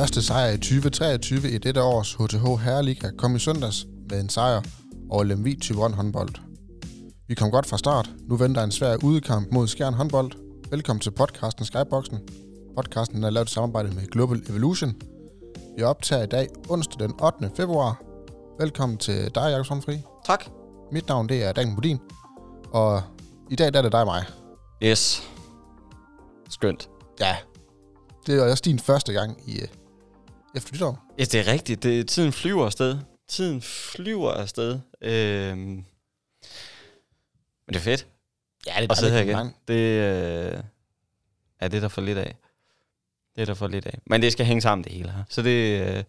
[0.00, 4.62] første sejr i 2023 i dette års HTH Herreliga kom i søndags med en sejr
[5.10, 6.34] over Lemvi Tyberon håndbold.
[7.28, 8.10] Vi kom godt fra start.
[8.28, 10.32] Nu venter en svær udekamp mod Skjern håndbold.
[10.70, 12.18] Velkommen til podcasten Skyboxen.
[12.76, 14.94] Podcasten er lavet i samarbejde med Global Evolution.
[15.76, 17.50] Vi optager i dag onsdag den 8.
[17.56, 18.02] februar.
[18.60, 19.98] Velkommen til dig, Jakob Sundfri.
[20.26, 20.44] Tak.
[20.92, 21.98] Mit navn det er Daniel Budin.
[22.72, 23.02] Og
[23.50, 24.24] i dag der er det dig og mig.
[24.82, 25.22] Yes.
[26.50, 26.88] Skønt.
[27.20, 27.36] Ja,
[28.26, 29.79] det er også din første gang i uh,
[30.56, 30.98] efter nytår.
[31.18, 31.82] Ja, det er rigtigt.
[31.82, 32.98] Det, tiden flyver afsted.
[33.28, 34.80] Tiden flyver afsted.
[35.02, 35.58] Øhm.
[35.58, 35.84] Men
[37.68, 38.06] det er fedt
[38.66, 39.54] Ja, det at sidde her igen.
[39.68, 40.62] Det, øh,
[41.60, 42.36] ja, det er der for lidt af.
[43.34, 43.98] Det er der for lidt af.
[44.06, 45.22] Men det skal hænge sammen det hele her.
[45.28, 46.04] Så det, øh,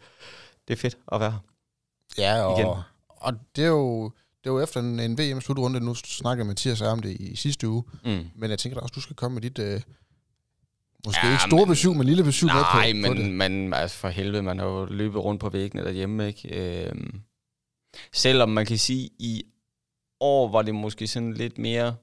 [0.67, 1.39] det er fedt at være her.
[2.17, 2.83] Ja, og, Igen.
[3.07, 4.11] og det er jo
[4.43, 5.79] det er jo efter en, en VM-slutrunde.
[5.79, 7.83] Nu snakkede Mathias om det i sidste uge.
[8.05, 8.29] Mm.
[8.35, 9.59] Men jeg tænker da også, du skal komme med dit...
[9.59, 9.81] Øh,
[11.05, 13.31] måske Ja, ikke store men- besøg, men lille besøg på, Nej, på men, det.
[13.31, 16.85] men altså for helvede, man har jo løbet rundt på væggene derhjemme, ikke?
[16.89, 17.21] Øhm,
[18.13, 19.43] selvom man kan sige, i
[20.19, 21.95] år var det måske sådan lidt mere,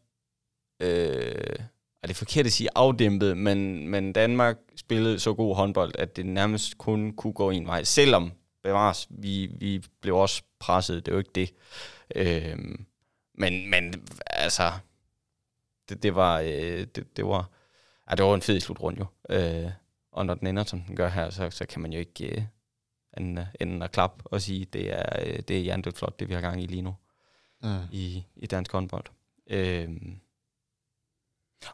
[0.82, 1.56] øh,
[2.02, 6.26] er det forkert at sige afdæmpet, men, men Danmark spillede så god håndbold, at det
[6.26, 7.84] nærmest kun kunne gå en vej.
[7.84, 8.32] Selvom,
[8.62, 11.50] bevares, vi, vi blev også presset, det er jo ikke det.
[12.16, 12.84] Øhm,
[13.34, 13.94] men, men
[14.26, 14.72] altså,
[15.88, 17.50] det, det var, øh, det, det var,
[18.10, 19.34] Ja, det var en fed slutrunde jo.
[19.36, 19.70] Øh,
[20.12, 22.42] og når den ender, som den gør her, så, så kan man jo ikke øh,
[23.18, 26.34] ende, ende at klappe og sige, det er, øh, det er hjernedødt flot, det vi
[26.34, 26.94] har gang i lige nu
[27.62, 27.78] Mm.
[27.92, 29.04] i, i dansk håndbold.
[29.50, 29.88] Øh,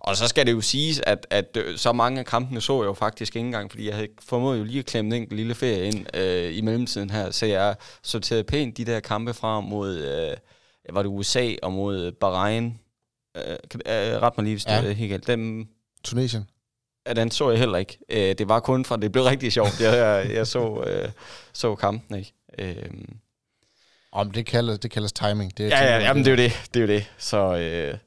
[0.01, 2.87] og så skal det jo siges, at, at øh, så mange af kampene så jeg
[2.87, 5.55] jo faktisk ikke engang, fordi jeg havde formået jo lige at klemme en enkelt lille
[5.55, 9.97] ferie ind øh, i mellemtiden her, så jeg sorterede pænt de der kampe fra mod,
[9.99, 10.37] øh,
[10.95, 12.81] var det USA og mod Bahrain,
[13.37, 14.81] øh, øh, ret mig lige, hvis Ja.
[14.83, 15.27] det er helt galt.
[15.27, 15.69] Dem,
[16.05, 16.51] Tunesien.
[17.07, 17.99] Ja, den så jeg heller ikke.
[18.09, 19.81] Øh, det var kun for, det blev rigtig sjovt.
[19.81, 21.11] Jeg, jeg, jeg så, øh,
[21.53, 22.33] så kampen, ikke?
[22.59, 22.91] Øh,
[24.13, 25.59] Om det kaldes, det kaldes timing.
[25.59, 26.71] Det, ja, ja, jamen, det er jo det.
[26.75, 27.13] Det er jo det.
[27.19, 27.99] Så, øh,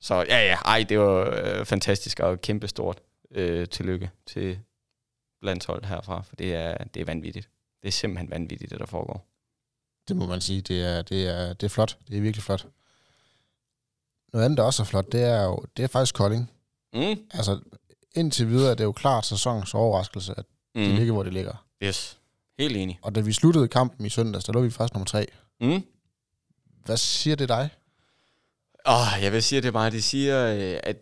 [0.00, 2.98] så ja, ja, ej, det var øh, fantastisk og kæmpestort
[3.34, 4.58] øh, tillykke til
[5.42, 7.48] landshold herfra, for det er, det er vanvittigt.
[7.82, 9.26] Det er simpelthen vanvittigt, det der foregår.
[10.08, 10.60] det må man sige.
[10.60, 11.98] Det er, det, er, det er flot.
[12.08, 12.66] Det er virkelig flot.
[14.32, 16.50] Noget andet, der også er flot, det er jo det er faktisk Kolding.
[16.94, 17.16] Mm.
[17.30, 17.60] Altså,
[18.14, 20.82] indtil videre er det jo klart sæsonens overraskelse, at Mm.
[20.82, 21.66] ligger, hvor de ligger.
[21.82, 22.18] Yes.
[22.58, 22.98] Helt enig.
[23.02, 25.26] Og da vi sluttede kampen i søndags, der lå vi faktisk nummer tre.
[25.60, 25.82] Mm.
[26.84, 27.70] Hvad siger det dig?
[28.84, 30.96] Oh, jeg vil sige det bare, det siger, øh, at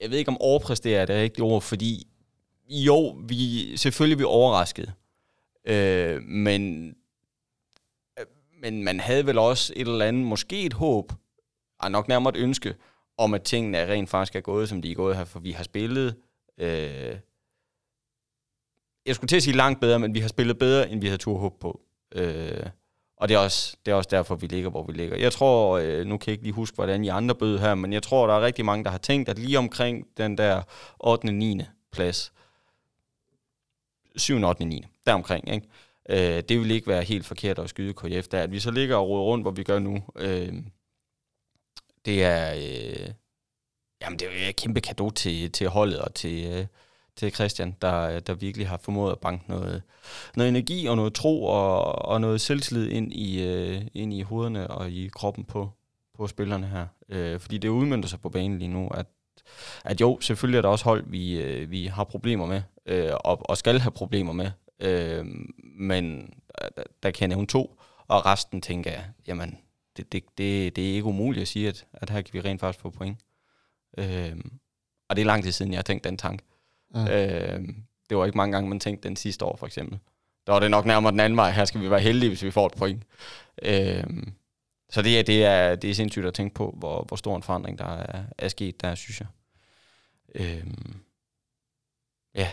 [0.00, 2.06] jeg ved ikke om overpræstere er det rigtige ord, fordi
[2.68, 4.92] jo, vi selvfølgelig er vi overrasket,
[5.64, 6.88] øh, men,
[8.20, 8.26] øh,
[8.62, 11.12] men man havde vel også et eller andet, måske et håb,
[11.78, 12.74] og nok nærmere et ønske,
[13.18, 15.64] om at tingene rent faktisk er gået, som de er gået her, for vi har
[15.64, 16.16] spillet,
[16.58, 17.16] øh,
[19.06, 21.18] jeg skulle til at sige langt bedre, men vi har spillet bedre, end vi havde
[21.18, 21.80] tur håb på.
[22.14, 22.66] Øh,
[23.16, 25.16] og det er, også, det er også derfor, vi ligger, hvor vi ligger.
[25.16, 27.92] Jeg tror, øh, nu kan jeg ikke lige huske, hvordan I andre bød her, men
[27.92, 30.62] jeg tror, der er rigtig mange, der har tænkt, at lige omkring den der
[31.00, 31.32] 8.
[31.32, 31.60] 9.
[31.92, 32.32] plads,
[34.16, 34.44] 7.
[34.44, 34.64] 8.
[34.64, 34.84] 9.
[35.06, 35.68] deromkring, ikke?
[36.08, 38.42] Øh, det vil ikke være helt forkert at skyde KF der.
[38.42, 40.52] At vi så ligger og roder rundt, hvor vi gør nu, øh,
[42.04, 43.10] det er, øh,
[44.02, 46.66] jamen det er et kæmpe kado til, til holdet og til, øh,
[47.16, 49.82] til Christian, der, der virkelig har formået at banke noget,
[50.36, 54.70] noget energi og noget tro og, og noget selvtillid ind i, øh, ind i hovederne
[54.70, 55.70] og i kroppen på,
[56.14, 56.86] på spillerne her.
[57.08, 59.06] Øh, fordi det udmyndter sig på banen lige nu, at,
[59.84, 63.50] at jo, selvfølgelig er der også hold, vi, øh, vi har problemer med, øh, og,
[63.50, 64.50] og skal have problemer med.
[64.80, 65.24] Øh,
[65.78, 66.34] men
[66.76, 69.58] der, der kan jeg nævne to, og resten tænker jeg, jamen,
[69.96, 72.60] det, det, det, det er ikke umuligt at sige, at, at her kan vi rent
[72.60, 73.18] faktisk få point.
[73.98, 74.36] Øh,
[75.08, 76.44] og det er lang tid siden, jeg har tænkt den tanke.
[76.94, 77.00] Mm.
[77.00, 77.68] Øh,
[78.08, 79.98] det var ikke mange gange, man tænkte den sidste år, for eksempel.
[80.46, 81.50] Der var det nok nærmere den anden vej.
[81.50, 83.02] Her skal vi være heldige, hvis vi får et point.
[83.62, 84.04] Øh,
[84.90, 87.42] så det er, det, er, det er sindssygt at tænke på, hvor, hvor stor en
[87.42, 89.28] forandring, der er, er sket der, synes jeg.
[90.34, 90.66] Øh,
[92.34, 92.50] ja,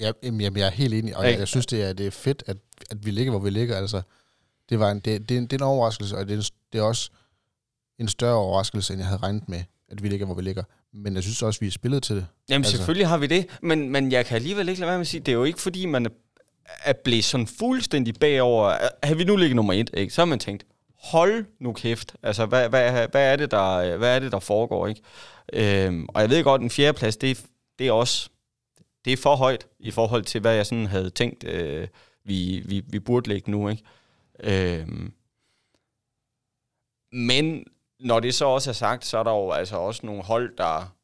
[0.00, 2.42] Ja, jamen, jeg er helt enig, og jeg, jeg synes, det er, det er fedt,
[2.46, 2.56] at,
[2.90, 3.76] at vi ligger, hvor vi ligger.
[3.76, 4.02] Altså,
[4.68, 6.82] det, var en, det, det, det er en overraskelse, og det er, en, det er
[6.82, 7.10] også
[7.98, 10.62] en større overraskelse, end jeg havde regnet med, at vi ligger, hvor vi ligger.
[10.92, 12.26] Men jeg synes også, vi er spillet til det.
[12.48, 15.00] Jamen Altså- selvfølgelig har vi det, men, men jeg kan alligevel ikke lade være med
[15.00, 16.10] at sige, det er jo ikke fordi, man er,
[16.84, 18.76] er blevet sådan fuldstændig bagover.
[19.02, 20.14] Har vi nu ligget nummer et, ikke?
[20.14, 20.64] så har man tænkt,
[20.98, 24.86] hold nu kæft, altså hvad, hvad, hvad, er, det, der, hvad er det, der foregår?
[24.86, 25.00] ikke?
[25.52, 27.44] Øhm, og jeg ved godt, en fjerdeplads, det,
[27.78, 28.28] det er også
[29.04, 31.88] det er for højt i forhold til, hvad jeg sådan havde tænkt, øh,
[32.24, 33.68] vi, vi, vi burde ligge nu.
[33.68, 33.82] Ikke?
[34.40, 35.12] Øhm,
[37.12, 37.64] men
[38.00, 40.94] når det så også er sagt, så er der jo altså også nogle hold, der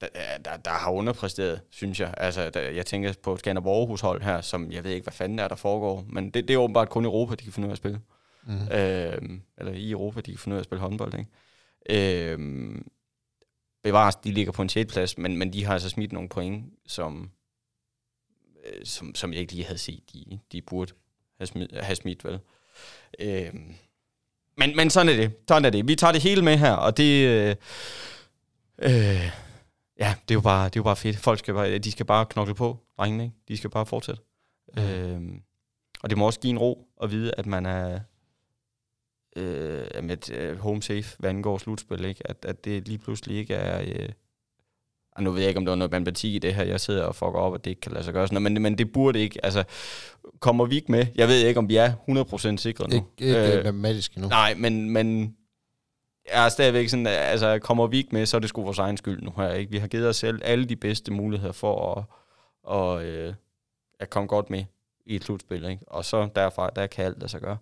[0.00, 2.14] der, der, der har underpræsteret, synes jeg.
[2.16, 5.38] Altså, der, jeg tænker på Skanderborg Aarhus hold her, som jeg ved ikke, hvad fanden
[5.38, 6.04] er, der foregår.
[6.08, 8.00] Men det, det er åbenbart kun i Europa, de kan finde ud af at spille.
[8.46, 8.68] Mm.
[8.72, 12.32] Øh, eller i Europa, de kan finde ud af at spille håndbold, ikke?
[12.32, 12.38] Øh,
[13.82, 14.92] bevares, de ligger på en 6.
[14.92, 17.30] plads, men, men de har altså smidt nogle point, som,
[18.64, 20.92] øh, som, som jeg ikke lige havde set, de, de burde
[21.38, 22.38] have smidt, have smidt vel.
[23.18, 23.54] Øh,
[24.56, 25.32] men, men sådan er det.
[25.48, 25.88] Sådan er det.
[25.88, 27.26] Vi tager det hele med her, og det...
[27.26, 27.56] Øh,
[28.78, 29.30] øh,
[29.98, 31.16] ja, det er, jo bare, det er jo bare fedt.
[31.16, 33.36] Folk skal bare, de skal bare knokle på, drengene, ikke?
[33.48, 34.22] De skal bare fortsætte.
[34.76, 34.82] Mm.
[34.82, 35.40] Øh,
[36.02, 38.00] og det må også give en ro at vide, at man er
[39.36, 42.30] øh, med øh, home safe, hvad angår slutspil, ikke?
[42.30, 43.80] At, at det lige pludselig ikke er...
[43.80, 44.08] Øh,
[45.20, 47.14] nu ved jeg ikke, om der er noget matematik i det her, jeg sidder og
[47.14, 49.44] fucker op, at det ikke kan lade sig gøre sådan men, men det burde ikke,
[49.44, 49.64] altså,
[50.40, 51.06] kommer vi ikke med?
[51.14, 51.92] Jeg ved ikke, om vi er
[52.54, 52.94] 100% sikre nu.
[52.96, 54.28] Ikke, ikke øh, matematisk endnu.
[54.28, 55.36] Nej, men, men
[56.32, 58.96] jeg er stadigvæk sådan, altså, kommer vi ikke med, så er det sgu vores egen
[58.96, 59.70] skyld nu her, ikke?
[59.70, 62.04] Vi har givet os selv alle de bedste muligheder for at,
[62.62, 63.34] og, øh,
[64.00, 64.64] at komme godt med
[65.06, 65.82] i et slutspil, ikke?
[65.86, 67.56] Og så derfra, der kan alt lade sig gøre.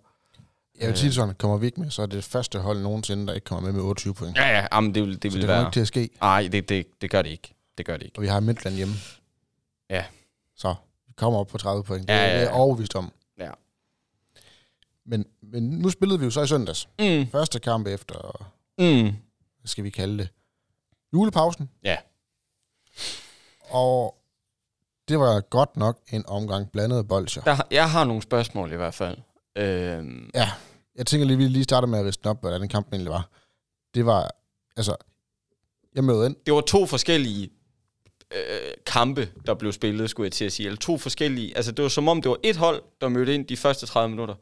[0.79, 3.27] Jeg vil sige sådan, kommer vi ikke med, så er det det første hold nogensinde,
[3.27, 4.37] der ikke kommer med med 28 point.
[4.37, 5.61] Ja, ja, jamen, det vil, det vil det være...
[5.61, 6.09] ikke til at ske.
[6.21, 7.53] Nej, det, det, det gør det ikke.
[7.77, 8.17] Det gør det ikke.
[8.17, 8.93] Og vi har Midtland hjemme.
[9.89, 10.05] Ja.
[10.55, 10.75] Så
[11.07, 12.07] vi kommer op på 30 point.
[12.07, 13.11] Det, Ja, ja, ja, det er overbevist om.
[13.39, 13.51] Ja.
[15.05, 16.89] Men, men nu spillede vi jo så i søndags.
[16.99, 17.27] Mm.
[17.31, 18.47] Første kamp efter,
[18.79, 19.03] Mm.
[19.59, 20.29] hvad skal vi kalde det,
[21.13, 21.69] julepausen.
[21.83, 21.97] Ja.
[23.69, 24.15] Og
[25.07, 27.41] det var godt nok en omgang blandede bolcher.
[27.43, 29.17] Der, jeg har nogle spørgsmål i hvert fald.
[29.55, 30.49] Øhm, Ja,
[30.99, 33.29] jeg tænker lige, vi lige starter med at riste op, hvordan den kamp egentlig var.
[33.95, 34.31] Det var,
[34.75, 34.95] altså,
[35.95, 36.35] jeg mødte ind.
[36.45, 37.49] det var to forskellige
[38.33, 40.65] øh, kampe, der blev spillet, skulle jeg til at sige.
[40.65, 41.55] Eller to forskellige...
[41.55, 44.09] Altså, det var som om, det var et hold, der mødte ind de første 30
[44.09, 44.35] minutter,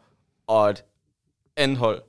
[0.48, 0.84] og et
[1.56, 2.02] andet hold,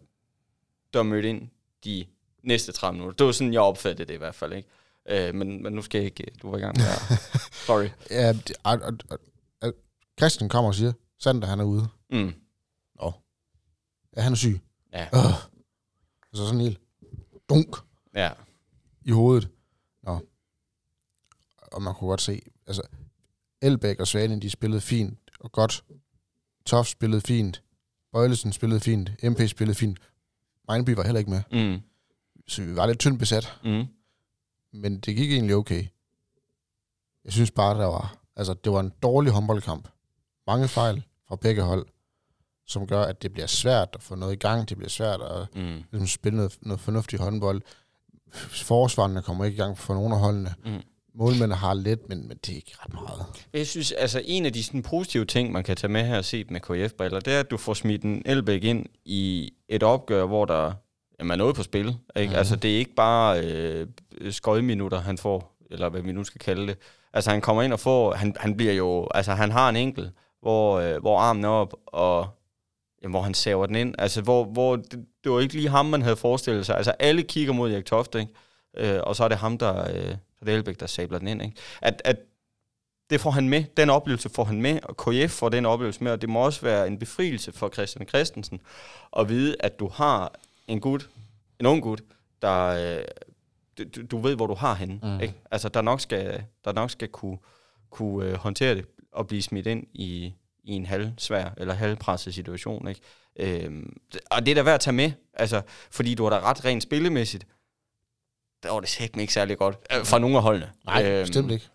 [0.95, 1.49] der mødte ind
[1.85, 2.05] de
[2.43, 3.17] næste 30 minutter.
[3.17, 4.69] Det var sådan, jeg opfattede det i hvert fald, ikke?
[5.09, 6.27] Øh, men, men nu skal jeg ikke...
[6.43, 7.19] Du var i gang med at...
[7.67, 7.89] Sorry.
[8.11, 9.19] Ja, det, og, og,
[9.61, 9.75] og,
[10.19, 11.89] Christian kommer og siger, Sander han er ude.
[12.11, 12.35] Mm.
[14.19, 14.61] Ja, han er syg.
[14.93, 15.05] Ja.
[15.05, 15.25] Øh.
[16.31, 16.81] Og så sådan helt
[17.49, 17.77] dunk
[18.15, 18.31] Ja.
[19.03, 19.49] i hovedet.
[20.03, 20.21] Nå.
[21.73, 22.83] Og man kunne godt se, altså,
[23.63, 25.85] Elbæk og Svane, de spillede fint og godt.
[26.67, 27.63] Toft spillede fint.
[28.13, 29.11] Bøjlesen spillede fint.
[29.23, 29.99] MP spillede fint.
[30.69, 31.43] Mejnby var heller ikke med.
[31.53, 31.81] Mm.
[32.49, 33.59] Så vi var lidt tyndt besat.
[33.65, 33.85] Mm.
[34.73, 35.87] Men det gik egentlig okay.
[37.25, 39.89] Jeg synes bare, der var, altså, det var en dårlig håndboldkamp.
[40.47, 41.87] Mange fejl fra begge hold,
[42.69, 44.69] som gør, at det bliver svært at få noget i gang.
[44.69, 45.83] Det bliver svært at Mm.
[45.93, 47.63] ligesom, spille noget, noget fornuftig håndbold.
[48.33, 50.55] Forsvarerne kommer ikke i gang for nogle af holdene.
[50.65, 50.81] Mm.
[51.15, 53.27] Målmændene har lidt, men, men det er ikke ret meget.
[53.53, 56.51] Jeg synes, altså en af de sådan, positive ting, man kan tage med her set
[56.51, 60.45] med KF-briller, det er, at du får smidt en Elbæk ind i et opgør, hvor
[60.45, 60.73] der
[61.19, 61.97] jamen, er noget på spil.
[62.17, 62.29] Ikke?
[62.31, 62.39] Mhm.
[62.39, 63.87] Altså det er ikke bare øh,
[64.31, 66.79] skøjminutter, han får, eller hvad vi nu skal kalde det.
[67.13, 70.11] Altså han kommer ind og får, han, han bliver jo, altså han har en enkel,
[70.41, 72.38] hvor, øh, hvor armen er op, og
[73.03, 73.95] jamen, hvor han saver den ind.
[73.99, 76.77] Altså hvor, hvor det, det var ikke lige ham, man havde forestillet sig.
[76.77, 78.33] Altså alle kigger mod Erik Toft, ikke?
[78.77, 81.43] Øh, og så er det ham, der, øh, Elbæk, der sabler den ind.
[81.43, 81.57] Ikke?
[81.83, 82.17] At, at
[83.11, 86.13] det får han med, den oplevelse får han med, og KF får den oplevelse med,
[86.13, 88.61] og det må også være en befrielse for Christian Christensen
[89.19, 90.33] at vide, at du har
[90.67, 91.11] en gut,
[91.61, 92.03] en ung gut,
[92.43, 93.05] der, øh,
[93.97, 95.01] du, du ved, hvor du har henne.
[95.03, 95.09] Mm.
[95.09, 95.21] Mm.
[95.21, 95.35] Ikke?
[95.51, 97.39] Altså, der nok skal, der nok skal kunne,
[97.91, 100.35] kunne øh, håndtere det og blive smidt ind i,
[100.69, 102.89] i en halvsvær eller halvpresset situation.
[102.89, 103.01] Ikke?
[103.37, 103.97] Øhm,
[104.31, 106.83] og det er da værd at tage med, altså, fordi du er da ret rent
[106.83, 107.47] spillemæssigt.
[108.63, 110.73] Der var det sæt ikke særlig godt øh, fra nogle af holdene.
[110.85, 111.69] Nej, øhm, bestemt ikke.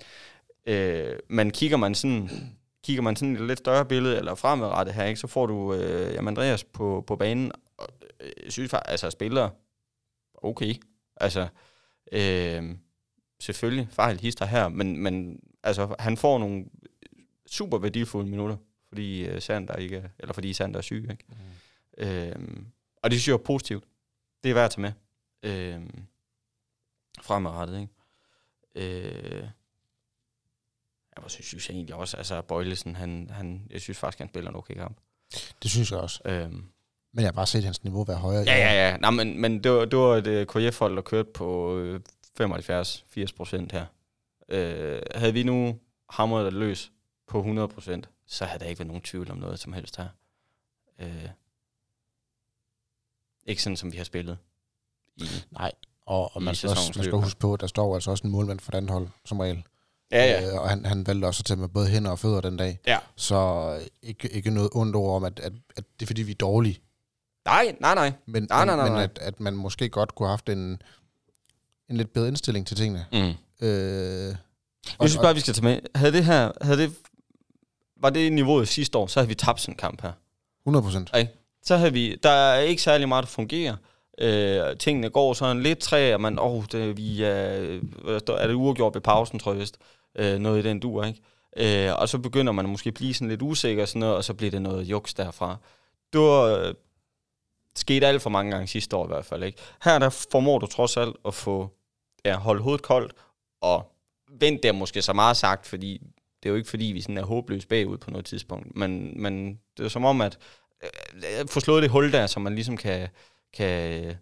[0.68, 2.30] Øh, men kigger man sådan
[2.84, 6.14] kigger man sådan et lidt større billede, eller fremadrettet her, ikke, så får du øh,
[6.14, 7.88] jamen Andreas på, på banen, og
[8.20, 9.50] øh, synes faktisk, altså spiller
[10.34, 10.74] okay.
[11.18, 11.48] Altså,
[12.12, 12.64] øh,
[13.40, 16.66] selvfølgelig fejl hister her, men, men altså, han får nogle
[17.48, 18.58] super værdifulde minutter,
[18.94, 21.26] fordi øh, Sander ikke er, eller fordi Sander er syg, ikke?
[21.98, 22.04] Mm.
[22.04, 22.36] Øh,
[23.04, 23.84] og det synes jeg er positivt.
[24.44, 24.92] Det er værd at tage med.
[25.44, 25.82] Øh,
[27.22, 27.94] fremadrettet, ikke?
[28.76, 29.48] Øh,
[31.18, 34.50] jeg synes, synes jeg egentlig også, altså Bøjlesen, han, han, jeg synes faktisk, han spiller
[34.50, 34.98] en okay kamp.
[35.64, 36.22] Det synes jeg også.
[36.26, 36.52] Øhm,
[37.14, 38.44] Men jeg har bare set hans niveau være højere.
[38.44, 38.98] ja, ja, ja.
[38.98, 42.00] Nej, men, men det var, det var et øh, KF-hold, der kørte på øh,
[42.42, 43.86] 75-80 procent her.
[44.50, 46.92] Øh, havde vi nu hamret løs
[47.28, 50.08] på 100 procent, så havde der ikke været nogen tvivl om noget som helst her.
[51.00, 51.30] Øh,
[53.46, 54.38] ikke sådan, som vi har spillet.
[55.18, 55.72] I, Nej,
[56.06, 58.24] og, og I man skal, også, man skal huske på, at der står altså også
[58.24, 59.64] en målmand for den hold, som regel.
[60.12, 60.48] ja, ja.
[60.54, 62.80] Øh, og han, han valgte også at tage med både hænder og fødder den dag.
[62.88, 63.00] Ja.
[63.16, 66.36] Så ikke, ikke noget ondt ord om, at, at, at det er fordi, vi er
[66.36, 66.80] dårlige.
[67.46, 68.14] Nej, nej, nej.
[68.26, 69.04] Men, Nej, nej, nej, men nej.
[69.04, 70.82] At, at man måske godt kunne have haft en,
[71.90, 73.06] en lidt bedre indstilling til tingene.
[73.12, 73.18] Mm.
[73.68, 74.36] Øh,
[75.00, 75.80] Jeg synes bare, vi skal tage med.
[75.96, 76.94] Havde det her, havde det,
[78.04, 80.12] var det niveauet sidste år, så havde vi tabt sådan en kamp her.
[80.66, 81.10] 100 procent.
[81.64, 83.76] Så havde vi, der er ikke særlig meget, der fungerer.
[84.18, 87.80] Øh, tingene går sådan lidt træ, og man, åh, oh, det, vi er,
[88.20, 89.78] står- er det uafgjort ved pausen, tror jeg vist.
[90.16, 91.88] Øh, noget i den dur, ikke?
[91.88, 94.24] Øh, og så begynder man måske at blive sådan lidt usikker og sådan noget, og
[94.24, 95.58] så bliver det noget juks derfra.
[96.14, 96.74] Det var øh,
[97.76, 99.58] sket alt for mange gange sidste år i hvert fald, ikke?
[99.84, 101.70] Her der formår du trods alt at få,
[102.26, 103.14] ja, holde hovedet koldt,
[103.62, 103.92] og
[104.32, 106.02] vent der måske så meget sagt, fordi
[106.44, 109.60] det er jo ikke fordi, vi sådan er håbløst bagud på noget tidspunkt, men, men
[109.78, 110.38] det er som om, at
[110.84, 113.10] øh, få slået det hul der, så man ligesom kan,
[113.54, 114.16] kan, øh,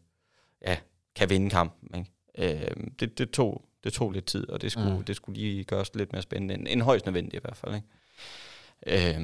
[0.61, 0.77] ja,
[1.15, 1.89] kan vinde kampen.
[1.95, 2.61] Ikke?
[2.61, 5.03] Øh, det, det, tog, det tog lidt tid, og det skulle, Mm.
[5.03, 7.75] det skulle lige gøres lidt mere spændende, end, end højst nødvendigt i hvert fald.
[7.75, 9.15] Ikke?
[9.17, 9.21] Øh,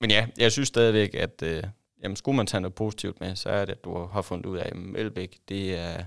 [0.00, 1.62] men ja, jeg synes stadigvæk, at øh,
[2.02, 4.58] jamen, skulle man tage noget positivt med, så er det, at du har fundet ud
[4.58, 6.04] af, at Elbæk, det er,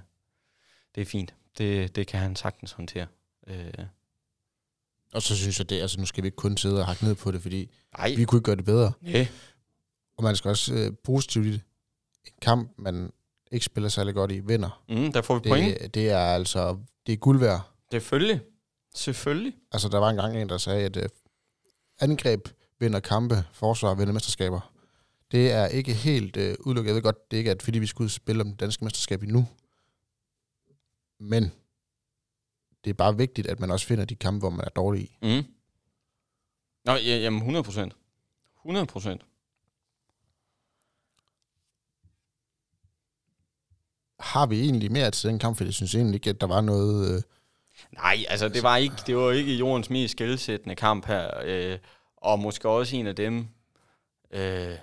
[0.95, 1.33] det er fint.
[1.57, 3.07] Det, det kan han sagtens håndtere.
[3.47, 3.73] Øh,
[5.15, 7.15] Og så synes jeg det, altså nu skal vi ikke kun sidde og hakke ned
[7.15, 8.91] på det, fordi ej, vi kunne ikke gøre det bedre.
[9.05, 9.27] ja.
[10.17, 11.61] Og man skal også øh, positivt i det.
[12.25, 13.11] En kamp, man
[13.51, 14.83] ikke spiller særlig godt i, vinder.
[14.89, 15.79] Mm, der får vi point.
[15.79, 17.61] Det, det er altså, det er guld værd.
[17.91, 18.41] Selvfølgelig.
[18.95, 19.53] Selvfølgelig.
[19.71, 21.09] Altså, der var engang en, der sagde, at øh,
[21.99, 22.47] angreb
[22.79, 24.73] vinder kampe, forsvar vinder mesterskaber.
[25.31, 26.87] Det er ikke helt øh, udelukket.
[26.89, 28.83] Jeg ved godt, det ikke er, fordi vi skal ud og spille om det danske
[28.83, 29.47] mesterskab endnu.
[31.19, 31.51] Men
[32.85, 35.17] det er bare vigtigt, at man også finder de kampe, hvor man er dårlig i.
[35.21, 35.43] Mm.
[36.85, 37.95] Nå, ja, jamen 100 procent.
[38.57, 39.21] 100 procent.
[44.19, 45.57] Har vi egentlig mere til den kamp?
[45.57, 47.15] For jeg synes egentlig ikke, at der var noget...
[47.15, 47.21] Øh,
[47.91, 51.31] Nej, altså det var ikke, det var ikke jordens mest skældsættende kamp her.
[51.43, 51.77] Øh,
[52.17, 53.47] og måske også en af dem...
[54.31, 54.77] Øh,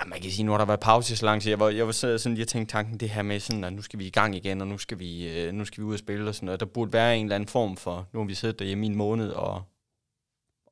[0.00, 1.50] ja, man kan sige, nu har der været pause så lang tid.
[1.50, 3.82] Jeg var, jeg var så- sådan lige tænkt tanken, det her med sådan, at nu
[3.82, 5.98] skal vi i gang igen, og nu skal vi, øh, nu skal vi ud og
[5.98, 6.60] spille og sådan noget.
[6.60, 8.96] Der burde være en eller anden form for, nu har vi siddet derhjemme i en
[8.96, 9.54] måned og,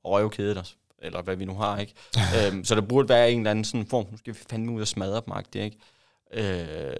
[0.04, 1.94] og røvkædet os, eller hvad vi nu har, ikke?
[2.46, 4.80] øhm, så der burde være en eller anden sådan form, nu skal vi fandme ud
[4.80, 5.76] og smadre dem, agtigt, ikke?
[6.32, 6.96] Øh,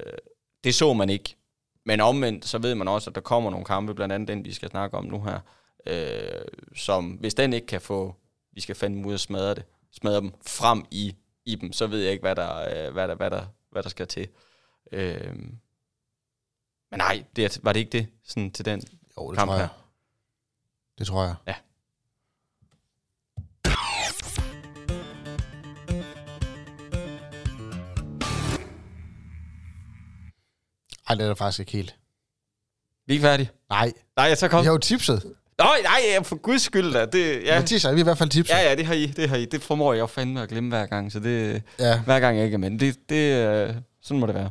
[0.65, 1.37] det så man ikke.
[1.87, 4.53] Men omvendt, så ved man også, at der kommer nogle kampe, blandt andet den, vi
[4.53, 5.39] skal snakke om nu her,
[5.87, 6.45] øh,
[6.77, 8.15] som hvis den ikke kan få,
[8.53, 11.15] vi skal fandme ud og smadre det, smadre dem frem i,
[11.52, 13.88] i dem, så ved jeg ikke, hvad der, øh, hvad der, hvad der, hvad der
[13.88, 14.28] skal til.
[14.92, 15.35] Øh,
[16.90, 18.83] men nej, det var det ikke det sådan til den?
[19.19, 19.66] jo, det Kamp tror jeg.
[19.66, 19.90] her.
[20.99, 21.35] Det tror jeg.
[21.47, 21.54] Ja.
[31.09, 31.97] Ej, det er der faktisk ikke helt.
[33.07, 33.50] Vi er ikke færdige.
[33.71, 34.61] Nej, Nej, så kom.
[34.61, 35.35] vi har jo tipset.
[35.64, 37.07] Nej, nej, for guds skyld da.
[37.07, 37.59] Det, Ja.
[37.61, 38.55] Mathias, vi i hvert fald tipset.
[38.55, 39.07] ja, ja, det har I.
[39.07, 39.45] Det har I.
[39.45, 42.02] Det formår jeg jo fandme at glemme hver gang, så det ja.
[42.02, 42.79] hver gang jeg ikke er med.
[42.79, 44.50] Det, det, øh, sådan må det være.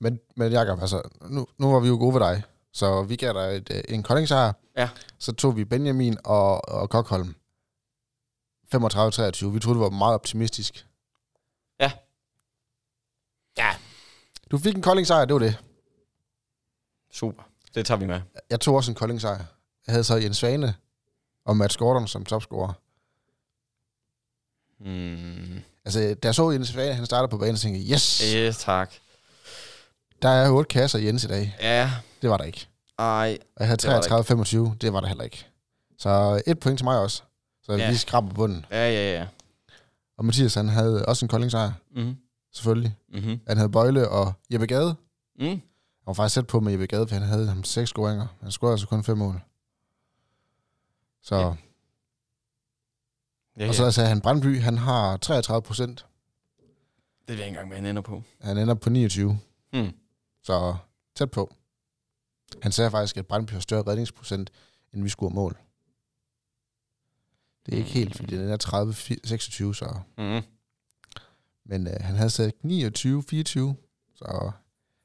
[0.00, 2.42] Men, men Jacob, altså, nu, nu var vi jo gode ved dig.
[2.72, 4.52] Så vi gav dig et, øh, en koldingsejr.
[4.76, 4.88] Ja.
[5.18, 7.34] Så tog vi Benjamin og, og Kokholm.
[8.74, 9.46] 35-23.
[9.46, 10.86] Vi troede, det var meget optimistisk.
[11.80, 11.92] Ja.
[13.58, 13.70] Ja.
[14.50, 15.58] Du fik en koldingsejr, det var det.
[17.12, 17.42] Super.
[17.74, 18.20] Det tager vi med.
[18.50, 19.44] Jeg tog også en koldingsejr.
[19.86, 20.74] Jeg havde så Jens Svane
[21.44, 22.72] og Mads Gordon som topscorer.
[24.80, 25.60] Mm.
[25.84, 28.56] Altså, da jeg så Jens Svane, han startede på banen, så tænkte jeg, yes, Yes,
[28.58, 28.92] tak.
[30.22, 31.56] der er otte kasser Jens i dag.
[31.60, 31.90] Ja,
[32.22, 32.68] Det var der ikke.
[32.98, 33.38] ej.
[33.56, 34.22] Og jeg havde Det var der
[34.72, 35.46] 33-25, det var der heller ikke.
[35.98, 37.22] Så et point til mig også.
[37.62, 37.78] Så Ja.
[37.78, 37.90] ja.
[37.90, 38.66] vi skraber bunden.
[38.70, 39.26] Ja, ja, ja.
[40.18, 42.16] Og Mathias, han havde også en koldingsejr, Mm.
[42.54, 42.96] selvfølgelig.
[43.12, 43.40] Mm-hmm.
[43.48, 44.94] Han havde Bøjle og Jeppe Gade.
[45.38, 45.44] Mm.
[45.46, 45.62] Han
[46.06, 48.26] var faktisk sæt på med Jeppe Gade, for han havde ham seks scoringer.
[48.42, 49.40] Han scorede altså kun fem mål.
[51.26, 51.40] Så, Ja.
[51.46, 51.54] ja.
[53.58, 56.06] Ja, og så sagde han, Brandby, han har 33 procent.
[57.28, 58.22] Det ved jeg ikke engang, hvad han ender på.
[58.40, 59.38] Han ender på 29.
[59.72, 59.92] Mm.
[60.42, 60.76] Så
[61.14, 61.54] tæt på.
[62.62, 64.50] Han sagde faktisk, at Brandby har større redningsprocent,
[64.92, 65.58] end vi scorer mål.
[67.66, 68.56] Det er ikke helt, fordi den er
[69.70, 70.00] 30-26, så...
[70.18, 70.42] Mm.
[71.64, 72.68] Men øh, han havde sat 29-24,
[74.14, 74.50] så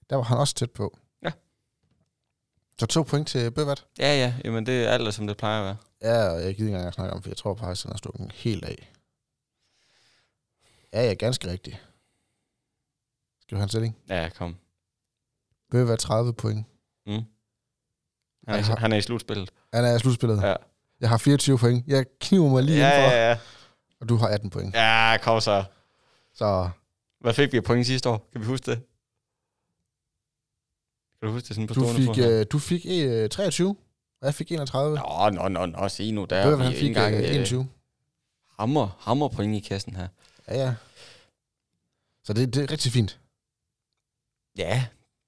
[0.09, 0.97] der var han også tæt på.
[1.23, 1.31] Ja.
[2.79, 3.85] Så to point til Bøvat.
[3.99, 4.35] Ja, ja.
[4.45, 5.77] Jamen, det er alt, som det plejer at være.
[6.01, 8.31] Ja, og jeg gider ikke engang snakke om, for jeg tror faktisk, han har stukket
[8.31, 8.91] helt af.
[10.93, 11.75] Ja, ja, ganske rigtigt.
[13.41, 13.97] Skal du have en sætning?
[14.09, 14.57] Ja, kom.
[15.71, 16.65] Bøvat 30 point.
[17.05, 17.11] Mm.
[17.11, 17.23] Han,
[18.59, 19.51] er, har- han er i slutspillet.
[19.73, 20.41] Han er i slutspillet.
[20.43, 20.55] Ja.
[20.99, 21.87] Jeg har 24 point.
[21.87, 23.15] Jeg kniver mig lige Ja, indenfor.
[23.17, 23.39] ja, ja.
[23.99, 24.75] Og du har 18 point.
[24.75, 25.63] Ja, kom så.
[26.33, 26.69] Så
[27.19, 28.29] Hvad fik vi af point sidste år?
[28.31, 28.77] Kan vi huske det?
[31.19, 33.77] Kan du huske det sådan på du fik, øh, du fik øh, 23, og
[34.25, 34.97] jeg fik 31.
[34.97, 37.67] Nå, nå, nå, nå, se nu, der er vi han fik engang øh, øh, 21.
[38.59, 40.07] hammer, hammer point i kassen her.
[40.47, 40.73] Ja, ja.
[42.23, 43.19] Så det, det er rigtig fint.
[44.57, 44.85] Ja,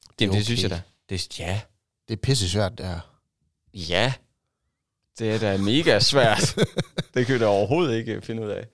[0.10, 0.82] det, Det er det synes jeg okay.
[1.10, 1.16] da.
[1.16, 1.62] Det, ja,
[2.08, 3.00] Det er pisse svært, det her.
[3.74, 4.14] Ja,
[5.20, 6.56] det er da mega svært.
[7.14, 8.68] det kan vi da overhovedet ikke finde ud af.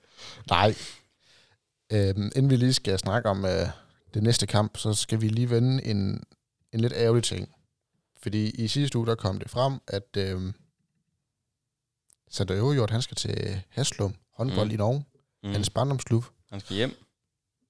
[0.50, 0.74] Nej.
[1.92, 3.68] Øhm, inden vi lige skal snakke om øh,
[4.14, 6.24] det næste kamp, så skal vi lige vende en,
[6.72, 7.54] en lidt ærgerlig ting.
[8.22, 10.52] Fordi i sidste uge, der kom det frem, at øh,
[12.30, 14.74] Sander Øverjord, han skal til Haslum, håndbold mm.
[14.74, 15.04] i Norge,
[15.42, 15.50] mm.
[15.50, 16.24] hans barndomsklub.
[16.50, 16.94] Han skal hjem.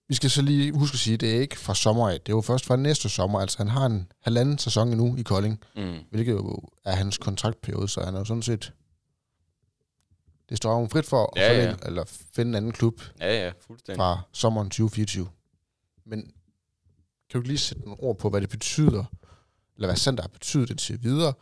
[0.09, 2.21] Vi skal så lige huske at sige, at det er ikke fra sommer af.
[2.21, 3.41] Det er jo først fra næste sommer.
[3.41, 5.99] Altså, han har en halvanden sæson endnu i Kolding, Mm.
[6.11, 8.73] hvilket jo er hans kontraktperiode, så han er jo sådan set...
[10.49, 11.87] Det står jo frit for at Ja, forlænge, ja.
[11.89, 12.05] eller
[12.35, 13.99] finde en anden klub Ja, ja, fuldstændig.
[13.99, 15.29] fra sommeren 2024.
[16.07, 16.33] Men
[17.31, 19.05] kan du lige sætte nogle ord på, hvad det betyder,
[19.81, 21.33] eller hvad Sander har betydet det videre,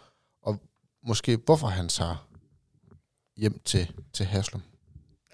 [0.43, 0.61] og
[1.03, 2.29] måske hvorfor han tager
[3.37, 4.63] hjem til, til Haslum?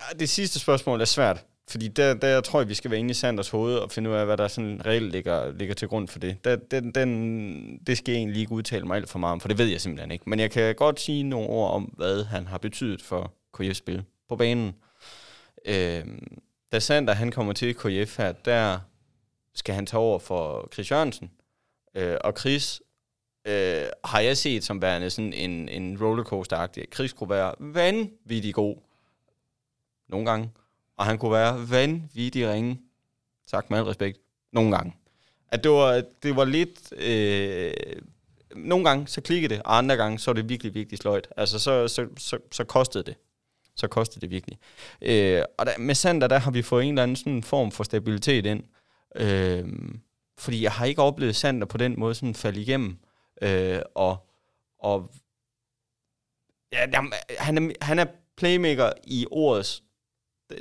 [0.00, 3.11] Ja, det sidste spørgsmål er svært, fordi der, der tror jeg, vi skal være inde
[3.11, 6.08] i Sanders hoved og finde ud af, hvad der sådan reelt ligger, ligger til grund
[6.08, 6.44] for det.
[6.44, 9.49] Der, den, den, det skal jeg egentlig ikke udtale mig alt for meget om, for
[9.49, 10.30] det ved jeg simpelthen ikke.
[10.30, 14.04] Men jeg kan godt sige nogle ord om, hvad han har betydet for KF's spil
[14.28, 14.75] på banen.
[15.66, 16.04] Øh,
[16.73, 18.78] da Sander han kommer til KF her, der
[19.54, 21.30] skal han tage over for Chris Jørgensen.
[21.94, 22.82] Øh, og Chris
[23.44, 26.84] øh, har jeg set som værende sådan en, en rollercoaster-agtig.
[26.94, 28.76] Chris kunne være vanvittig god
[30.08, 30.50] nogle gange,
[30.96, 32.80] og han kunne være vanvittig ringe,
[33.46, 34.18] sagt med al respekt,
[34.52, 34.94] nogle gange.
[35.48, 36.92] At det var, det var lidt...
[36.96, 37.72] Øh,
[38.56, 41.28] nogle gange, så klikkede det, og andre gange, så var det virkelig, virkelig sløjt.
[41.36, 43.14] Altså, så, så, så, så kostede det.
[43.76, 44.58] Så kostede det virkelig.
[45.02, 47.84] Øh, og der, med Sander, der har vi fået en eller anden sådan form for
[47.84, 48.62] stabilitet ind.
[49.16, 49.68] Øh,
[50.38, 52.98] fordi jeg har ikke oplevet Sander på den måde sådan falde igennem.
[53.43, 54.17] Øh, og,
[54.79, 55.11] og
[56.73, 59.85] ja, jamen, han, er, han er playmaker i ordets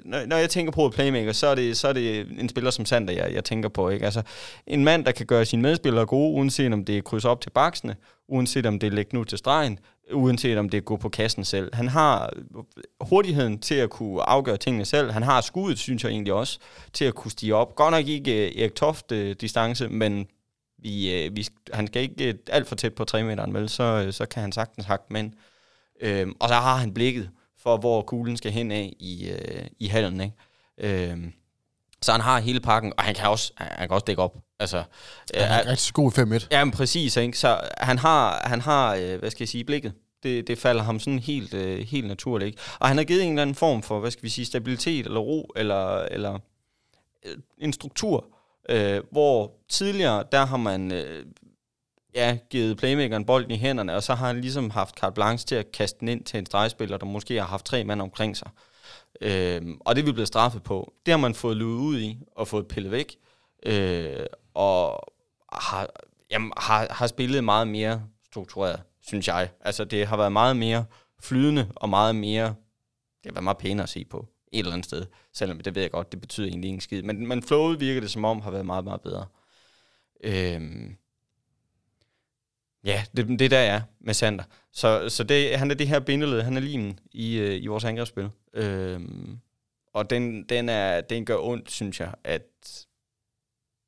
[0.06, 2.72] når, når jeg tænker på et playmaker, så er det, så er det en spiller
[2.72, 3.90] som Sander, jeg, jeg tænker på.
[3.90, 4.05] Ikke?
[4.05, 4.22] Altså,
[4.68, 7.50] en mand, der kan gøre sine medspillere gode, uanset om det er kryds op til
[7.50, 7.96] baksene,
[8.27, 9.79] uanset om det er lægge nu til stregen,
[10.14, 11.75] uanset om det er gå på kassen selv.
[11.75, 12.33] Han har
[13.01, 15.12] hurtigheden til at kunne afgøre tingene selv.
[15.12, 16.59] Han har skuddet, synes jeg egentlig også,
[16.94, 17.75] til at kunne stige op.
[17.75, 20.27] Godt nok ikke øh, Erik Toft-distance, men
[20.83, 23.69] vi, uh, vi, han skal ikke uh, alt for tæt på 3 meteren, vel?
[23.69, 25.33] Så, uh, så kan han sagtens hakke med ind.
[26.05, 27.29] Uh, og så har han blikket
[27.63, 30.22] for, hvor kuglen skal hen af i, øh, i hallen.
[30.22, 30.35] Ikke?
[31.11, 31.17] Øh,
[32.01, 34.37] så han har hele pakken, og han kan også, han kan også dække op.
[34.59, 34.83] Altså,
[35.33, 36.48] Han er rigtig god i 5-1.
[36.51, 37.17] Ja, men præcis.
[37.17, 37.37] Ikke?
[37.37, 39.93] Så han har, han har øh, hvad skal jeg sige, blikket.
[40.24, 42.48] Det, det falder ham sådan helt, øh, helt naturligt.
[42.48, 42.61] Ikke?
[42.79, 45.19] Og han har givet en eller anden form for, hvad skal vi sige, stabilitet eller
[45.19, 46.39] ro, eller, eller
[47.25, 48.25] øh, en struktur,
[48.69, 51.25] øh, hvor tidligere, der har man øh,
[52.15, 55.55] ja, givet playmakeren bolden i hænderne, og så har han ligesom haft carte blanche til
[55.55, 58.49] at kaste den ind til en stregspiller, der måske har haft tre mand omkring sig.
[59.21, 60.93] Øh, og det er vi blevet straffet på.
[61.05, 63.15] Det har man fået luet ud i, og fået pillet væk,
[63.65, 64.99] øh, og
[65.51, 65.89] har,
[66.31, 69.49] jamen, har, har spillet meget mere struktureret, synes jeg.
[69.61, 70.85] Altså, det har været meget mere
[71.21, 72.45] flydende, og meget mere,
[73.23, 75.81] det har været meget pænere at se på et eller andet sted, selvom det ved
[75.81, 77.01] jeg godt, det betyder egentlig ingen skid.
[77.01, 79.25] Men, men flowet virker det som om, har været meget, meget bedre.
[80.24, 80.98] Øhm,
[82.83, 84.44] Ja, det, det der er med Sander.
[84.72, 87.83] Så, så det, han er det her bindeled, han er limen i, øh, i vores
[87.83, 88.29] angrebsspil.
[88.53, 89.39] Øhm,
[89.94, 92.85] og den, den, er, den gør ondt, synes jeg, at,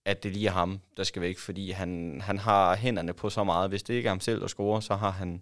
[0.06, 3.44] at det lige er ham, der skal væk, fordi han, han har hænderne på så
[3.44, 3.70] meget.
[3.70, 5.42] Hvis det ikke er ham selv, der scorer, så har han,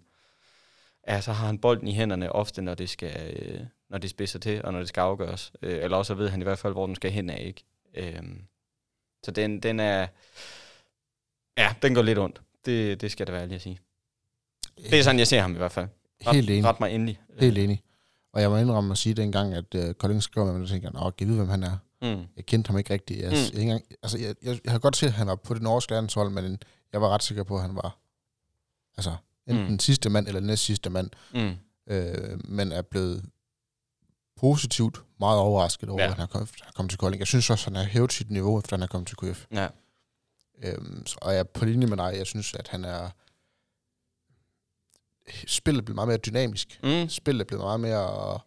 [1.08, 3.60] ja, så har han bolden i hænderne ofte, når det skal, øh,
[3.94, 5.52] når det spidser til, og når det skal afgøres.
[5.62, 7.64] Øh, eller også ved han i hvert fald, hvor den skal hen af, ikke?
[8.16, 8.42] Øhm,
[9.24, 10.06] så den, den er,
[11.58, 12.40] ja, den går lidt ondt.
[12.66, 13.78] Det, det skal det være ærlig at sige.
[14.90, 15.88] Det er sådan, jeg ser ham i hvert fald.
[16.26, 16.64] Ret, Helt enig.
[16.64, 17.20] Ret mig endelig.
[17.38, 17.82] Helt enig.
[18.32, 20.90] Og jeg må indrømme at sige dengang, at uh, Kolding skrev med mig, og tænkte,
[21.04, 21.76] jeg, kan vide, hvem han er.
[22.02, 22.22] Mm.
[22.36, 23.20] Jeg kendte ham ikke rigtigt.
[23.20, 23.36] Jeg, Mm.
[23.54, 25.92] jeg, engang, altså, jeg, jeg, jeg har godt set, at han var på det norske
[25.92, 26.58] landshold, men
[26.92, 27.98] jeg var ret sikker på, at han var
[28.96, 29.78] altså, enten mm.
[29.78, 31.52] sidste mand eller næst sidste mand, Mm.
[31.86, 33.24] øh, men er blevet
[34.40, 36.08] positivt meget overrasket over, Ja.
[36.08, 37.18] at han er kommet, han er kommet til Kolding.
[37.20, 39.46] Jeg synes også, at han har hævet sit niveau, efter han er kommet til KF.
[39.52, 39.68] Ja.
[40.64, 42.14] Øhm, så- og jeg er på linje med dig.
[42.16, 43.10] Jeg synes, at han er...
[45.46, 46.80] Spillet er blevet meget mere dynamisk.
[46.82, 47.08] Mm.
[47.08, 48.38] Spillet er blevet meget mere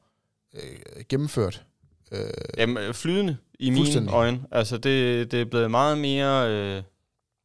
[0.54, 1.66] øh, gennemført.
[2.12, 4.44] Øh, Jamen, flydende i mine øjne.
[4.52, 6.50] Altså, det, det er blevet meget mere...
[6.52, 6.84] Øh,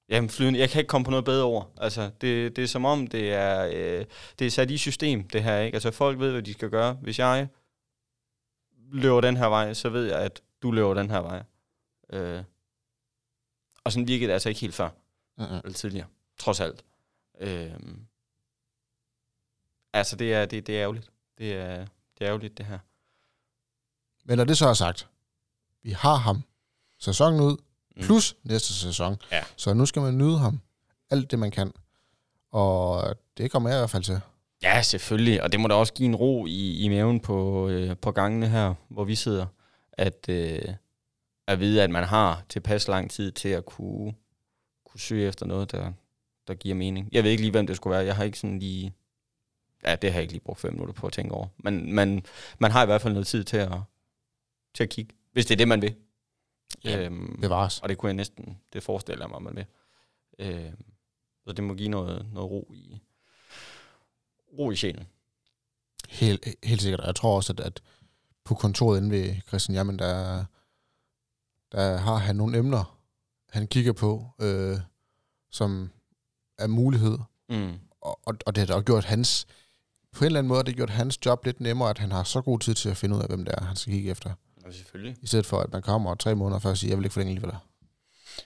[0.09, 0.61] jamen, flydende.
[0.61, 1.73] Jeg kan ikke komme på noget bedre ord.
[1.81, 4.05] Altså, det, det er som om, det er, øh,
[4.39, 5.77] det er sat i system, det her, ikke?
[5.77, 6.93] Altså, folk ved, hvad de skal gøre.
[7.03, 7.49] Hvis jeg
[8.93, 11.43] løber den her vej, så ved jeg, at du løber den her vej.
[12.13, 12.45] Øh,
[13.85, 14.89] og sådan virkede det altså ikke helt før.
[15.41, 15.43] uh-uh.
[15.65, 16.07] eller tidligere,
[16.39, 16.85] trods alt.
[17.41, 18.07] Øhm,
[19.93, 21.11] altså, det er, det, det er ærgerligt.
[21.39, 21.77] Det er,
[22.19, 22.79] det er ærgerligt, det her.
[24.25, 25.09] Men når det så er sagt,
[25.83, 26.43] vi har ham
[26.99, 27.57] sæsonen ud,
[27.97, 28.03] Mm.
[28.03, 29.17] plus næste sæson.
[29.31, 29.45] Ja.
[29.57, 30.61] Så nu skal man nyde ham
[31.11, 31.73] alt det, man kan.
[32.51, 33.05] Og
[33.37, 34.21] det kommer jeg i hvert fald til.
[34.63, 35.43] Ja, selvfølgelig.
[35.43, 38.49] Og det må da også give en ro i, i maven på, øh, på gangene
[38.49, 39.47] her, hvor vi sidder.
[39.93, 40.75] At, øh,
[41.47, 44.15] at vide, at man har tilpas lang tid til at kunne,
[44.85, 45.93] kunne søge efter noget, der,
[46.49, 47.09] der giver mening.
[47.13, 48.05] Jeg ved ikke lige, hvem det skulle være.
[48.05, 48.95] Jeg har ikke sådan lige...
[49.85, 51.47] Ja, det har jeg ikke lige brugt fem minutter på at tænke over.
[51.57, 52.25] Men man,
[52.59, 53.73] man har i hvert fald noget tid til at,
[54.75, 55.95] til at kigge, hvis det er det, man vil.
[56.85, 57.81] Ja, øhm, bevares.
[57.81, 59.67] Og det kunne jeg næsten, det forestiller mig, man vil.
[60.39, 60.85] Øhm,
[61.47, 63.01] så det må give noget, noget ro i,
[64.59, 65.07] ro i sjælen.
[66.09, 67.01] Helt, helt sikkert.
[67.07, 67.83] Jeg tror også, at, at
[68.45, 70.45] på kontoret inde ved Christian Jamen, der,
[71.73, 72.99] der har han nogle emner,
[73.49, 74.77] han kigger på, øh,
[75.51, 75.91] som
[76.59, 77.19] er mulighed.
[77.49, 77.73] Mm.
[78.01, 79.47] Og, og det har da gjort hans,
[80.13, 82.25] på en eller anden måde, det har gjort hans job lidt nemmere, at han har
[82.25, 84.35] så god tid til at finde ud af, hvem det er, han skal kigge efter.
[84.67, 85.17] Ja, selvfølgelig.
[85.23, 87.31] I stedet for, at man kommer tre måneder før og siger, jeg vil ikke forlænge
[87.31, 87.57] alligevel.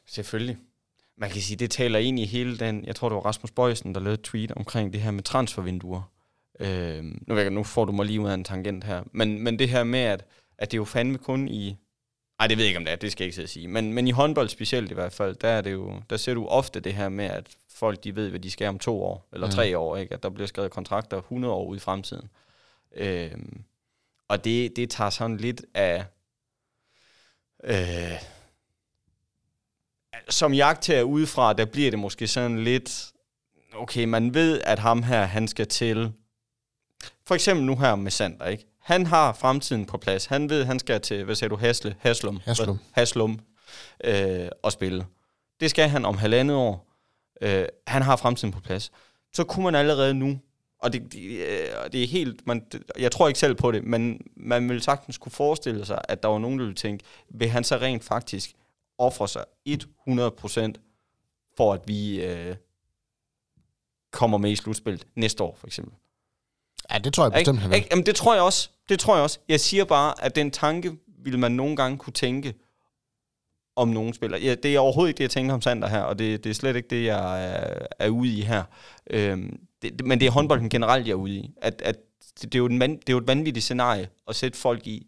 [0.07, 0.57] Selvfølgelig.
[1.19, 3.95] Man kan sige, det taler ind i hele den, jeg tror det var Rasmus Bøjsen,
[3.95, 6.03] der lavede et tweet omkring det her med transfervinduer.
[6.61, 9.03] Øh, nu, jeg, nu får du mig lige ud af en tangent her.
[9.13, 10.25] Men, men det her med, at,
[10.59, 11.77] at det er jo fandme kun i...
[12.41, 13.69] Ej, det ved jeg ikke, om det er, det skal jeg ikke sige.
[13.69, 16.47] Men, men i håndbold specielt i hvert fald, der, er det jo, der ser du
[16.47, 19.51] ofte det her med, at folk de ved, hvad de skal om to år, eller
[19.51, 19.79] tre mm.
[19.79, 20.15] år, ikke?
[20.15, 22.29] at der bliver skrevet kontrakter 100 år ude i fremtiden.
[22.97, 23.31] Øh,
[24.29, 26.05] og det, det tager sådan lidt af...
[27.65, 28.36] Øh,
[30.31, 33.13] som jagttager udefra, der bliver det måske sådan lidt,
[33.75, 36.13] okay, man ved, at ham her, han skal til,
[37.27, 38.67] for eksempel nu her med Sander, ikke?
[38.81, 40.27] Han har fremtiden på plads.
[40.27, 43.41] Han ved, han skal til, hvad siger du, Hasle, Haslum, Haslum, Haslum
[44.05, 45.07] øh, og spille.
[45.61, 46.93] Det skal han om halvandet år.
[47.41, 48.93] Øh, han har fremtiden på plads.
[49.33, 50.39] Så kunne man allerede nu,
[50.83, 52.67] og det, det, øh, det er helt, man,
[52.99, 56.29] jeg tror ikke selv på det, men man ville sagtens kunne forestille sig, at der
[56.29, 58.55] var nogen, der ville tænke, vil han så rent faktisk
[58.99, 60.73] ofre sig 100%
[61.57, 62.57] for, at vi øh,
[64.13, 65.95] kommer med i slutspillet næste år, for eksempel.
[66.93, 67.85] Ja, det tror jeg bestemt, han vil.
[67.91, 68.71] Jamen, det tror jeg også.
[68.89, 69.39] Det tror jeg også.
[69.49, 72.55] Jeg siger bare, at den tanke vil man nogle gange kunne tænke
[73.77, 74.39] om nogen spiller.
[74.39, 76.55] Ja, det er overhovedet ikke det, jeg tænker om Sander her, og det, det er
[76.55, 78.63] slet ikke det, jeg er, er ude i her.
[79.11, 81.51] Øhm, det, men det er håndbolden generelt, jeg er ude i.
[81.63, 81.97] At, at
[82.41, 85.07] det, det, er jo en, det er jo et vanvittigt scenarie at sætte folk i,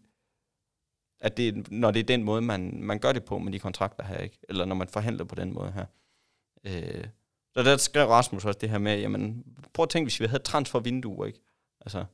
[1.21, 4.03] at det, når det er den måde, man, man gør det på med de kontrakter
[4.03, 4.39] her, ikke?
[4.49, 5.85] eller når man forhandler på den måde her.
[6.63, 7.03] Øh,
[7.53, 10.43] så der skrev Rasmus også det her med, jamen, prøv at tænke, hvis vi havde
[10.43, 11.39] transfervinduer, ikke?
[11.81, 12.05] Altså,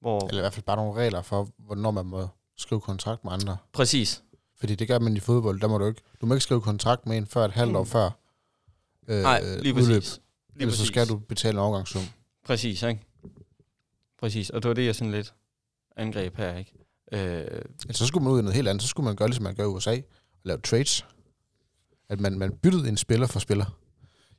[0.00, 0.28] hvor...
[0.28, 3.56] Eller i hvert fald bare nogle regler for, hvornår man må skrive kontrakt med andre.
[3.72, 4.22] Præcis.
[4.56, 7.06] Fordi det gør man i fodbold, der må du ikke, du må ikke skrive kontrakt
[7.06, 7.76] med en før et halvt mm.
[7.76, 8.10] år før
[9.08, 10.02] øh, Nej, lige udløb.
[10.02, 10.20] Præcis.
[10.48, 10.78] Lige Ellers præcis.
[10.78, 12.02] så skal du betale en overgangssum.
[12.44, 13.00] Præcis, ikke?
[14.20, 15.34] Præcis, og det var det, jeg sådan lidt
[15.96, 16.72] angreb her, ikke?
[17.12, 18.82] Øh, så skulle man ud i noget helt andet.
[18.82, 20.02] Så skulle man gøre, ligesom man gør i USA, og
[20.44, 21.06] lave trades.
[22.08, 23.78] At man, man byttede en spiller for spiller.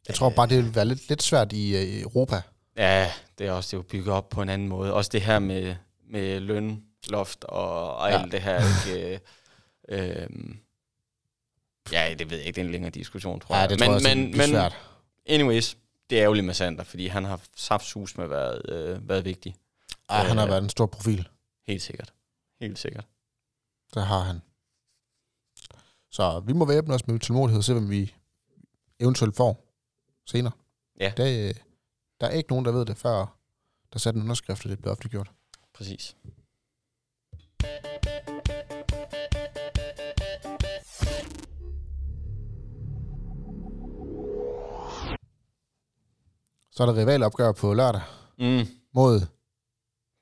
[0.07, 2.41] Jeg tror bare, det ville være lidt, lidt svært i uh, Europa.
[2.77, 4.93] Ja, det er også det er jo bygget op på en anden måde.
[4.93, 5.75] Også det her med,
[6.09, 8.21] med lønloft og, og ja.
[8.21, 8.61] alt det her.
[8.87, 9.19] Ikke?
[9.89, 10.27] øh,
[11.91, 13.69] ja, det ved jeg ikke, det er en længere diskussion, tror ja, jeg.
[13.69, 14.77] det tror men, jeg men, men, svært.
[15.25, 15.77] anyways,
[16.09, 19.55] det er ærgerligt med Sander, fordi han har saftsus med været, øh, været vigtig.
[20.11, 21.27] Ja, han har øh, været en stor profil.
[21.67, 22.13] Helt sikkert.
[22.61, 23.07] Helt sikkert.
[23.93, 24.41] Det har han.
[26.11, 28.15] Så vi må væbne os med tålmodighed og se, hvem vi
[28.99, 29.65] eventuelt får
[30.25, 30.53] senere.
[30.99, 31.13] Ja.
[31.17, 31.61] Det,
[32.21, 33.37] der er ikke nogen, der ved det, før
[33.93, 35.31] der satte en underskrift, og det bliver offentliggjort.
[35.73, 36.15] Præcis.
[46.71, 48.01] Så er der rivalopgør på lørdag
[48.37, 48.67] mm.
[48.93, 49.27] mod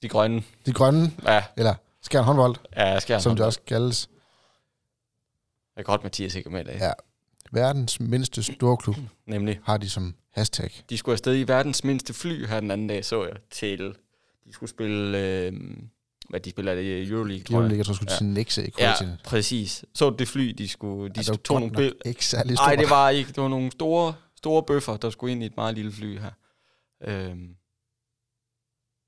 [0.02, 0.44] de grønne.
[0.66, 1.46] De grønne, ja.
[1.58, 4.10] eller Skjern håndbold, ja, Skjern som det også kaldes.
[5.76, 6.78] Det er godt, Mathias ikke med i dag.
[6.80, 6.92] Ja.
[7.52, 9.60] Verdens mindste storklub Nemlig.
[9.64, 10.84] har de som hashtag.
[10.90, 13.96] De skulle afsted i verdens mindste fly her den anden dag, så jeg, til...
[14.46, 15.20] De skulle spille...
[15.20, 15.54] Øh,
[16.30, 17.58] hvad de spiller det Euroleague, tror jeg.
[17.58, 18.18] Euroleague, jeg tror, skulle ja.
[18.18, 19.10] til Nexe i Kroatien.
[19.10, 19.86] Ja, præcis.
[19.94, 21.14] Så det fly, de skulle...
[21.14, 21.94] De ja, det tog nogle.
[22.06, 22.68] Ikke særlig stort.
[22.68, 23.28] Nej, det var ikke.
[23.28, 26.32] Det var nogle store, store bøffer, der skulle ind i et meget lille fly her.
[27.04, 27.56] Øhm,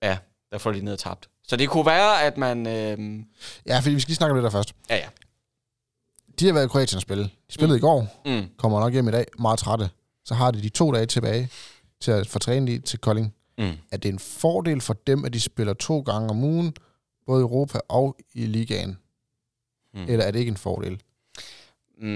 [0.02, 0.18] ja,
[0.52, 1.30] der får de ned og tabt.
[1.48, 2.68] Så det kunne være, at man...
[2.68, 3.24] Øh...
[3.66, 4.76] Ja, fordi vi skal lige snakke om det der først.
[4.90, 5.08] Ja, ja.
[6.40, 7.24] De har været i Kroatien at spille.
[7.24, 7.78] De spillede mm.
[7.78, 8.22] i går.
[8.26, 8.50] Mm.
[8.58, 9.26] Kommer nok hjem i dag.
[9.40, 9.90] Meget trætte.
[10.26, 11.50] Så har de de to dage tilbage
[12.02, 13.34] til at få trænet i til Kolding.
[13.58, 13.72] Mm.
[13.92, 16.74] Er det en fordel for dem, at de spiller to gange om ugen,
[17.26, 18.98] både i Europa og i ligaen?
[19.94, 20.06] Mm.
[20.08, 21.02] Eller er det ikke en fordel?
[21.98, 22.08] Mm,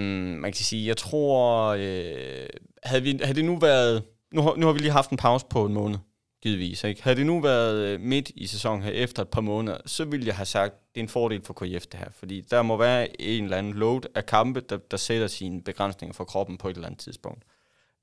[0.41, 2.47] man kan sige, jeg tror, øh,
[2.83, 5.65] havde, vi, havde det nu været, nu nu har vi lige haft en pause på
[5.65, 5.97] en måned,
[6.41, 6.83] givetvis.
[6.83, 7.03] Ikke?
[7.03, 10.27] Havde det nu været øh, midt i sæsonen her, efter et par måneder, så ville
[10.27, 12.09] jeg have sagt, det er en fordel for KF det her.
[12.11, 16.13] Fordi der må være en eller anden load af kampe, der, der sætter sine begrænsninger
[16.13, 17.43] for kroppen på et eller andet tidspunkt.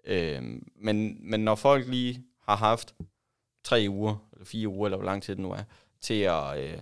[0.06, 0.42] Øh,
[0.76, 2.94] men, men når folk lige har haft
[3.64, 5.62] tre uger, eller fire uger, eller hvor lang tid det nu er,
[6.00, 6.78] til at øh,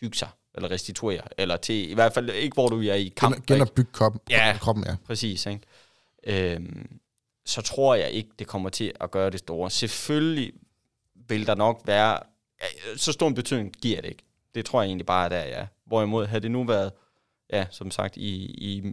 [0.00, 3.34] hygge sig, eller restituere, eller til, i hvert fald ikke, hvor du er i kamp.
[3.34, 4.56] Gen, genopbygge kroppen, Ja.
[4.60, 4.96] kroppen, ja.
[5.06, 5.60] Præcis, ikke?
[6.26, 7.00] Øhm,
[7.50, 9.70] så tror jeg ikke, det kommer til at gøre det store.
[9.70, 10.52] Selvfølgelig
[11.14, 12.18] vil der nok være...
[12.96, 14.24] Så stor en betydning giver det ikke.
[14.54, 15.66] Det tror jeg egentlig bare, at der ja.
[15.84, 16.92] Hvorimod havde det nu været,
[17.52, 18.92] ja, som sagt, i, i